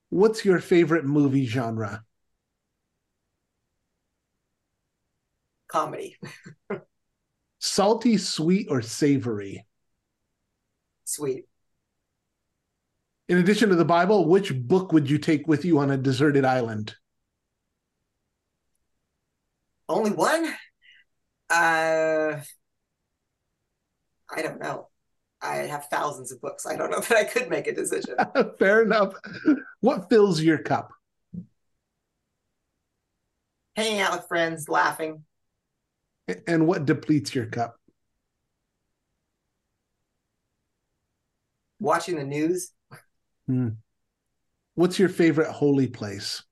[0.08, 2.06] What's your favorite movie genre?
[5.68, 6.18] Comedy.
[7.60, 9.66] Salty, sweet, or savory?
[11.04, 11.49] Sweet.
[13.30, 16.44] In addition to the Bible, which book would you take with you on a deserted
[16.44, 16.96] island?
[19.88, 20.46] Only one?
[21.48, 22.42] Uh,
[24.32, 24.88] I don't know.
[25.42, 26.66] I have thousands of books.
[26.66, 28.16] I don't know that I could make a decision.
[28.60, 29.14] Fair enough.
[29.82, 30.92] What fills your cup?
[33.76, 35.24] Hanging out with friends, laughing.
[36.48, 37.76] And what depletes your cup?
[41.80, 42.72] Watching the news.
[43.50, 43.70] Hmm.
[44.76, 46.44] What's your favorite holy place?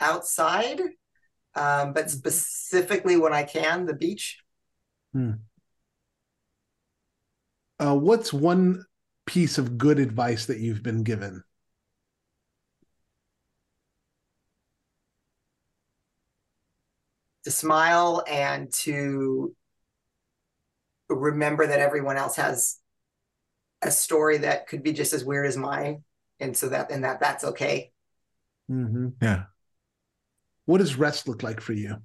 [0.00, 0.80] outside,
[1.54, 4.38] um, but specifically when I can, the beach.
[7.78, 8.84] Uh, what's one
[9.26, 11.42] piece of good advice that you've been given?
[17.44, 19.54] To smile and to
[21.08, 22.78] remember that everyone else has
[23.82, 26.02] a story that could be just as weird as mine,
[26.40, 27.92] and so that and that that's okay.
[28.70, 29.08] Mm-hmm.
[29.22, 29.44] Yeah.
[30.64, 31.96] What does rest look like for you?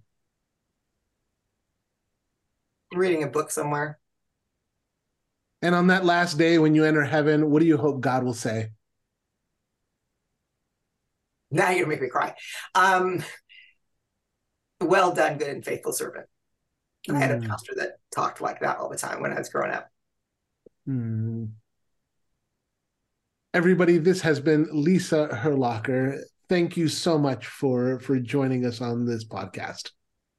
[2.93, 3.97] Reading a book somewhere.
[5.63, 8.33] And on that last day when you enter heaven, what do you hope God will
[8.33, 8.69] say?
[11.51, 12.35] Now you're gonna make me cry.
[12.75, 13.23] Um,
[14.79, 16.27] well done, good and faithful servant.
[17.09, 17.47] I had a Mm.
[17.47, 19.89] pastor that talked like that all the time when I was growing up.
[20.85, 21.45] Hmm.
[23.53, 26.21] Everybody, this has been Lisa Herlocker.
[26.47, 29.91] Thank you so much for for joining us on this podcast.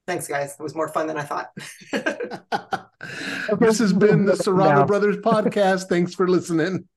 [0.07, 0.57] Thanks, guys.
[0.59, 1.51] It was more fun than I thought.
[3.61, 5.89] this has been the Serrano Brothers podcast.
[5.89, 6.89] Thanks for listening.